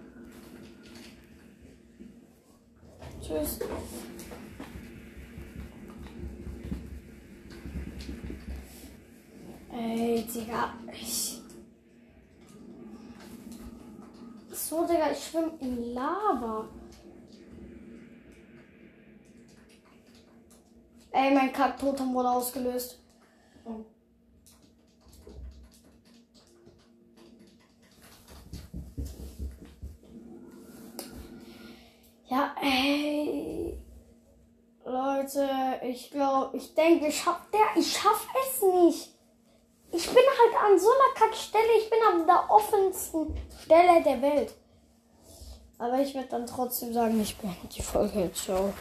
Tschüss. 3.20 3.58
Ey, 9.72 10.24
Digga. 10.32 10.74
es 15.14 15.28
schwimmt 15.28 15.62
in 15.62 15.94
Lava. 15.94 16.68
Ey, 21.12 21.32
mein 21.32 21.52
Kacktotem 21.52 22.12
wurde 22.12 22.30
ausgelöst. 22.30 22.98
Oh. 23.64 23.84
Ja, 32.26 32.54
ey. 32.60 33.78
Leute, 34.84 35.48
ich 35.82 36.10
glaube, 36.10 36.56
ich 36.56 36.74
denke, 36.74 37.06
ich 37.06 37.16
schaff, 37.16 37.40
der, 37.52 37.80
ich 37.80 37.92
schaff 37.92 38.26
es 38.42 38.62
nicht. 38.62 39.14
Ich 39.92 40.06
bin 40.08 40.16
halt 40.16 40.64
an 40.64 40.78
so 40.78 40.88
einer 40.88 41.14
Kackstelle, 41.14 41.78
ich 41.78 41.88
bin 41.88 42.00
an 42.02 42.26
der 42.26 42.50
offensten 42.50 43.36
Stelle 43.62 44.02
der 44.02 44.20
Welt. 44.20 44.54
Aber 45.78 46.00
ich 46.00 46.14
werde 46.14 46.28
dann 46.28 46.46
trotzdem 46.46 46.92
sagen, 46.92 47.20
ich 47.20 47.36
beende 47.36 47.68
die 47.74 47.82
Folge 47.82 48.20
jetzt. 48.20 48.44
Ciao. 48.44 48.72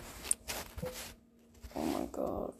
Oh 1.76 1.80
mein 1.80 2.12
Gott. 2.12 2.54